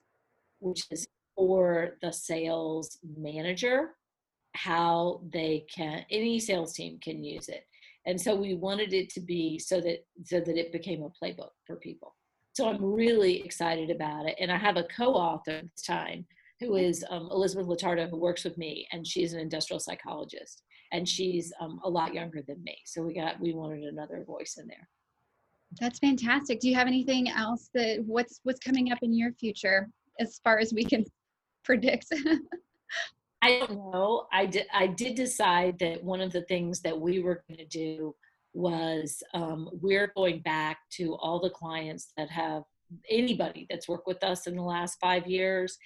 [0.58, 1.06] Which is
[1.36, 3.94] for the sales manager
[4.54, 7.64] how they can any sales team can use it
[8.06, 11.50] and so we wanted it to be so that so that it became a playbook
[11.66, 12.14] for people
[12.52, 16.26] so i'm really excited about it and i have a co-author this time
[16.60, 21.08] who is um, elizabeth Lotardo, who works with me and she's an industrial psychologist and
[21.08, 24.66] she's um, a lot younger than me so we got we wanted another voice in
[24.66, 24.88] there
[25.80, 26.60] That's fantastic.
[26.60, 29.88] Do you have anything else that what's what's coming up in your future
[30.18, 31.04] as far as we can
[31.64, 32.06] predict?
[33.42, 34.26] I don't know.
[34.32, 34.66] I did.
[34.74, 38.14] I did decide that one of the things that we were going to do
[38.52, 42.64] was um, we're going back to all the clients that have
[43.08, 45.78] anybody that's worked with us in the last five years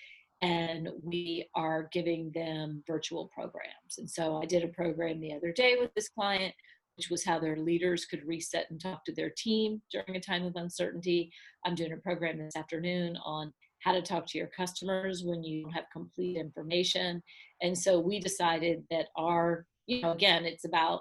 [0.44, 3.96] and we are giving them virtual programs.
[3.96, 6.54] And so I did a program the other day with this client,
[6.98, 10.44] which was how their leaders could reset and talk to their team during a time
[10.44, 11.32] of uncertainty.
[11.64, 15.66] I'm doing a program this afternoon on how to talk to your customers when you
[15.72, 17.22] have complete information.
[17.62, 21.00] And so we decided that our, you know, again, it's about,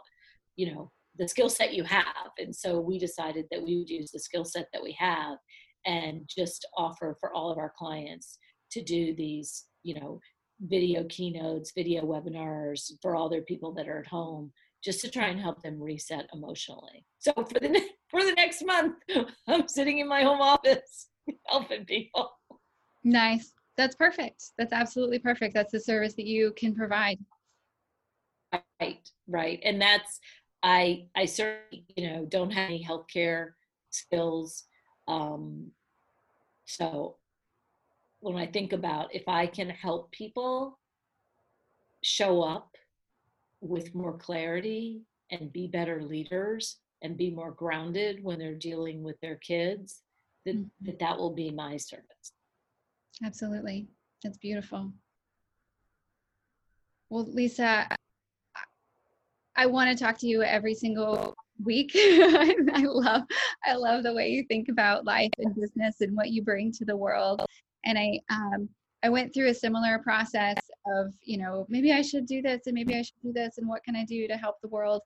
[0.56, 2.32] you know, the skill set you have.
[2.38, 5.38] And so we decided that we would use the skill set that we have
[5.86, 8.38] and just offer for all of our clients
[8.74, 10.19] to do these, you know,
[10.61, 14.51] video keynotes, video webinars for all their people that are at home,
[14.84, 17.05] just to try and help them reset emotionally.
[17.19, 18.95] So for the for the next month,
[19.47, 21.07] I'm sitting in my home office
[21.47, 22.32] helping people.
[23.03, 23.53] Nice.
[23.76, 24.51] That's perfect.
[24.57, 25.55] That's absolutely perfect.
[25.55, 27.17] That's the service that you can provide.
[28.80, 29.59] Right, right.
[29.63, 30.19] And that's
[30.61, 33.51] I I certainly, you know, don't have any healthcare
[33.89, 34.65] skills.
[35.07, 35.71] Um,
[36.65, 37.17] so
[38.24, 40.80] when I think about if I can help people
[42.03, 42.76] show up
[43.59, 49.19] with more clarity and be better leaders and be more grounded when they're dealing with
[49.19, 50.01] their kids,
[50.45, 50.86] that mm-hmm.
[50.86, 52.32] that, that will be my service.
[53.26, 53.88] Absolutely.
[54.24, 54.93] That's beautiful.
[57.09, 57.88] Well, Lisa,
[59.57, 61.91] I want to talk to you every single week.
[61.95, 63.24] I love
[63.65, 66.86] I love the way you think about life and business and what you bring to
[66.86, 67.45] the world
[67.86, 68.70] and I um,
[69.04, 70.58] I went through a similar process
[70.88, 73.68] of you know maybe I should do this and maybe I should do this and
[73.68, 75.02] what can I do to help the world,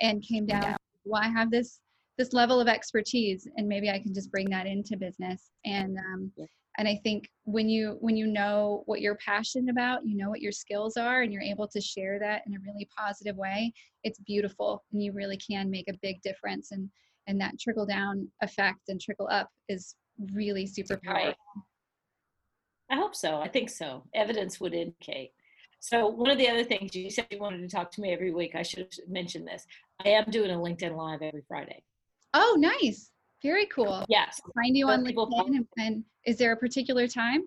[0.00, 1.80] and came down well I have this
[2.18, 6.30] this level of expertise and maybe I can just bring that into business and um,
[6.36, 6.46] yeah.
[6.78, 10.42] and I think when you when you know what you're passionate about you know what
[10.42, 13.72] your skills are and you're able to share that in a really positive way
[14.04, 16.88] it's beautiful and you really can make a big difference and
[17.26, 19.94] and that trickle down effect and trickle up is
[20.34, 21.28] really super powerful.
[21.28, 21.36] Right.
[22.92, 23.40] I hope so.
[23.40, 24.04] I think so.
[24.14, 25.32] Evidence would indicate.
[25.80, 28.32] So one of the other things you said you wanted to talk to me every
[28.32, 28.54] week.
[28.54, 29.66] I should have mentioned this.
[30.04, 31.82] I am doing a LinkedIn live every Friday.
[32.34, 33.10] Oh, nice.
[33.42, 34.04] Very cool.
[34.08, 34.40] Yes.
[34.54, 35.46] find you on LinkedIn.
[35.46, 37.44] And, and, is there a particular time?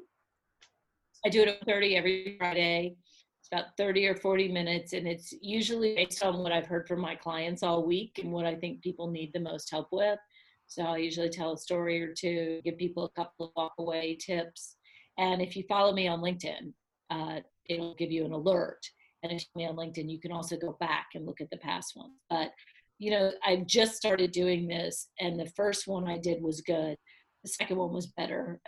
[1.23, 2.95] I do it at 30 every Friday.
[3.39, 6.99] It's about 30 or 40 minutes, and it's usually based on what I've heard from
[6.99, 10.19] my clients all week and what I think people need the most help with.
[10.67, 14.74] So I'll usually tell a story or two, give people a couple of walkaway tips
[15.17, 16.73] and if you follow me on LinkedIn,
[17.09, 18.79] uh, it'll give you an alert.
[19.23, 21.57] And if you me on LinkedIn, you can also go back and look at the
[21.57, 22.13] past ones.
[22.29, 22.51] But
[22.97, 26.95] you know, I've just started doing this, and the first one I did was good.
[27.43, 28.59] The second one was better,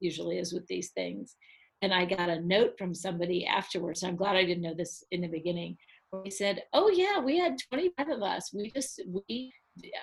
[0.00, 1.36] usually is with these things.
[1.82, 4.02] And I got a note from somebody afterwards.
[4.02, 5.76] I'm glad I didn't know this in the beginning.
[6.24, 8.52] He said, "Oh yeah, we had 25 of us.
[8.52, 9.52] We just we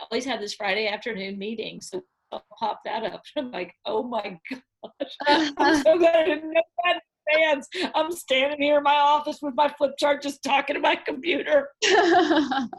[0.01, 2.01] always had this Friday afternoon meeting, so
[2.33, 4.61] I'll pop that up." I'm like, "Oh my god."
[5.57, 7.67] I'm so glad I didn't know that advance.
[7.95, 11.69] I'm standing here in my office with my flip chart just talking to my computer.
[11.83, 12.69] well,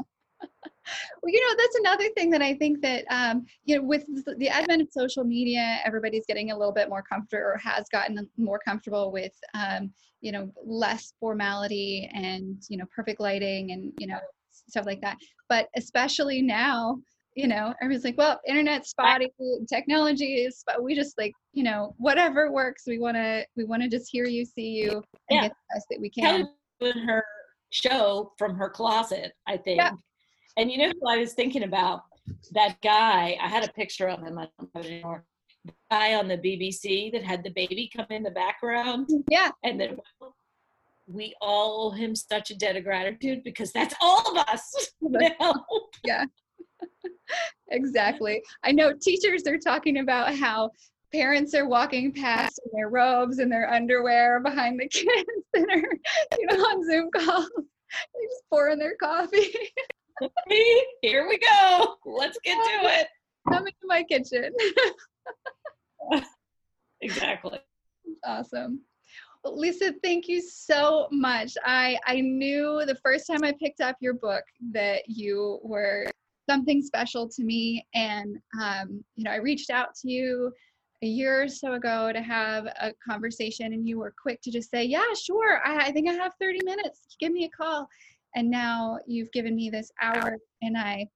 [1.25, 4.05] you know, that's another thing that I think that, um, you know, with
[4.39, 8.29] the advent of social media, everybody's getting a little bit more comfortable or has gotten
[8.37, 9.91] more comfortable with, um,
[10.21, 14.19] you know, less formality and, you know, perfect lighting and, you know,
[14.51, 15.17] stuff like that.
[15.49, 16.99] But especially now,
[17.35, 19.29] you know, everybody's like, well, internet's spotty,
[19.69, 22.85] technology is, but we just like, you know, whatever works.
[22.87, 25.43] We want to, we want to just hear you, see you, and yeah.
[25.43, 26.49] get the best that we can.
[26.81, 27.25] Doing her
[27.71, 29.79] show from her closet, I think.
[29.79, 29.93] Yeah.
[30.57, 32.03] And you know who I was thinking about?
[32.53, 33.37] That guy.
[33.41, 34.39] I had a picture of him.
[34.39, 35.25] I don't have it anymore.
[35.65, 39.09] The guy on the BBC that had the baby come in the background.
[39.09, 39.51] Mm, yeah.
[39.65, 39.97] And then
[41.09, 44.93] we all owe him such a debt of gratitude because that's all of us.
[45.03, 45.65] Now.
[46.05, 46.25] Yeah
[47.71, 48.43] exactly.
[48.63, 50.71] I know teachers are talking about how
[51.13, 56.39] parents are walking past in their robes and their underwear behind the kids that are,
[56.39, 57.51] you know, on Zoom calls.
[57.57, 59.55] They're just pouring their coffee.
[61.03, 61.97] Here we go.
[62.05, 63.07] Let's get to it.
[63.49, 64.53] Come into my kitchen.
[67.01, 67.61] exactly.
[68.25, 68.81] Awesome.
[69.45, 71.53] Well, Lisa, thank you so much.
[71.65, 76.07] I I knew the first time I picked up your book that you were
[76.49, 77.87] something special to me.
[77.95, 80.53] And, um, you know, I reached out to you
[81.03, 84.71] a year or so ago to have a conversation, and you were quick to just
[84.71, 85.61] say, Yeah, sure.
[85.65, 87.01] I, I think I have 30 minutes.
[87.21, 87.89] Give me a call.
[88.37, 91.09] And now you've given me this hour, and I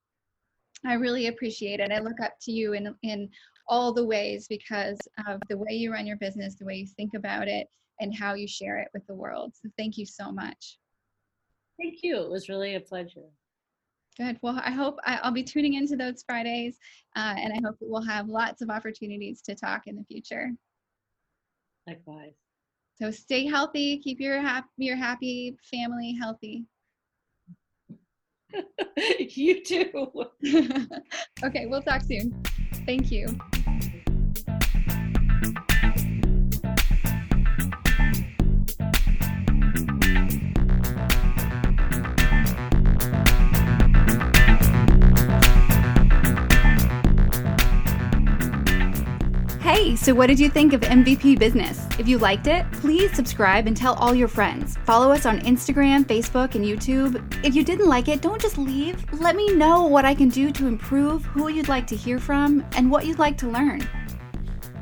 [0.87, 1.91] I really appreciate it.
[1.91, 3.29] I look up to you in in
[3.67, 7.15] all the ways because of the way you run your business, the way you think
[7.15, 7.67] about it,
[8.01, 9.53] and how you share it with the world.
[9.55, 10.79] So thank you so much.
[11.81, 12.21] Thank you.
[12.21, 13.29] It was really a pleasure.
[14.19, 14.39] Good.
[14.43, 16.77] Well, I hope I, will be tuning into those Fridays,
[17.15, 20.51] uh, and I hope we'll have lots of opportunities to talk in the future.
[21.87, 22.35] Likewise.
[23.01, 23.99] So stay healthy.
[23.99, 26.65] Keep your happy, your happy family healthy.
[29.19, 30.25] you too.
[31.45, 32.43] okay, we'll talk soon.
[32.87, 33.39] Thank you.
[49.79, 51.87] Hey, so what did you think of MVP Business?
[52.01, 54.77] If you liked it, please subscribe and tell all your friends.
[54.79, 57.23] Follow us on Instagram, Facebook, and YouTube.
[57.45, 59.01] If you didn't like it, don't just leave.
[59.21, 62.67] Let me know what I can do to improve, who you'd like to hear from,
[62.73, 63.89] and what you'd like to learn.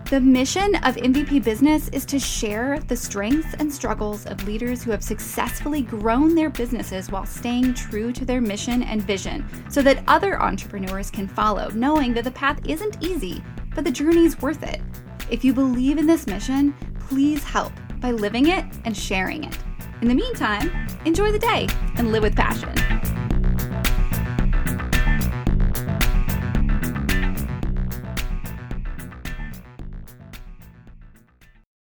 [0.07, 4.93] The mission of MVP Business is to share the strengths and struggles of leaders who
[4.93, 10.03] have successfully grown their businesses while staying true to their mission and vision so that
[10.09, 13.43] other entrepreneurs can follow, knowing that the path isn't easy
[13.77, 14.81] but the journey's worth it.
[15.31, 19.57] If you believe in this mission, please help by living it and sharing it.
[20.01, 22.73] In the meantime, enjoy the day and live with passion.